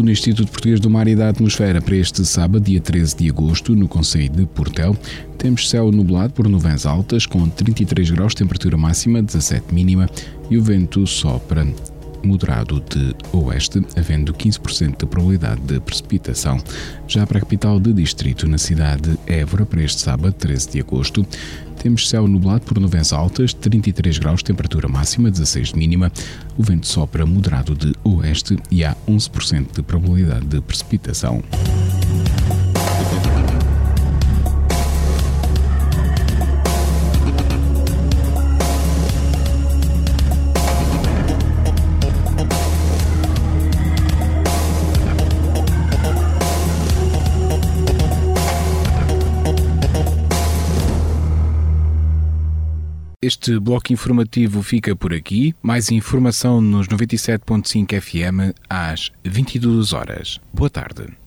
Segundo 0.00 0.08
o 0.08 0.12
Instituto 0.12 0.50
Português 0.50 0.80
do 0.80 0.88
Mar 0.88 1.06
e 1.08 1.14
da 1.14 1.28
Atmosfera, 1.28 1.82
para 1.82 1.94
este 1.94 2.24
sábado, 2.24 2.64
dia 2.64 2.80
13 2.80 3.16
de 3.18 3.28
agosto, 3.28 3.76
no 3.76 3.86
Conselho 3.86 4.30
de 4.30 4.46
Portel, 4.46 4.96
temos 5.36 5.68
céu 5.68 5.92
nublado 5.92 6.32
por 6.32 6.48
nuvens 6.48 6.86
altas, 6.86 7.26
com 7.26 7.46
33 7.46 8.10
graus, 8.10 8.34
temperatura 8.34 8.78
máxima, 8.78 9.22
17 9.22 9.74
mínima, 9.74 10.08
e 10.48 10.56
o 10.56 10.62
vento 10.62 11.06
sopra 11.06 11.66
moderado 12.22 12.80
de 12.80 13.14
oeste, 13.32 13.82
havendo 13.96 14.32
15% 14.32 14.98
de 14.98 15.06
probabilidade 15.06 15.60
de 15.62 15.80
precipitação. 15.80 16.58
Já 17.06 17.26
para 17.26 17.38
a 17.38 17.40
capital 17.40 17.80
de 17.80 17.92
distrito, 17.92 18.48
na 18.48 18.58
cidade 18.58 19.10
de 19.10 19.32
Évora, 19.32 19.66
para 19.66 19.82
este 19.82 20.00
sábado, 20.00 20.32
13 20.32 20.70
de 20.70 20.80
agosto, 20.80 21.26
temos 21.82 22.08
céu 22.08 22.28
nublado 22.28 22.60
por 22.62 22.78
nuvens 22.78 23.12
altas, 23.12 23.54
33 23.54 24.18
graus, 24.18 24.42
temperatura 24.42 24.86
máxima, 24.86 25.30
16 25.30 25.68
de 25.68 25.78
mínima. 25.78 26.12
O 26.58 26.62
vento 26.62 26.86
sopra 26.86 27.24
moderado 27.24 27.74
de 27.74 27.94
oeste 28.04 28.56
e 28.70 28.84
há 28.84 28.94
11% 29.08 29.76
de 29.76 29.82
probabilidade 29.82 30.46
de 30.46 30.60
precipitação. 30.60 31.42
Este 53.22 53.58
bloco 53.58 53.92
informativo 53.92 54.62
fica 54.62 54.96
por 54.96 55.12
aqui. 55.12 55.54
Mais 55.60 55.90
informação 55.90 56.58
nos 56.58 56.88
97.5 56.88 58.00
FM 58.00 58.56
às 58.66 59.12
22 59.22 59.92
horas. 59.92 60.40
Boa 60.54 60.70
tarde. 60.70 61.19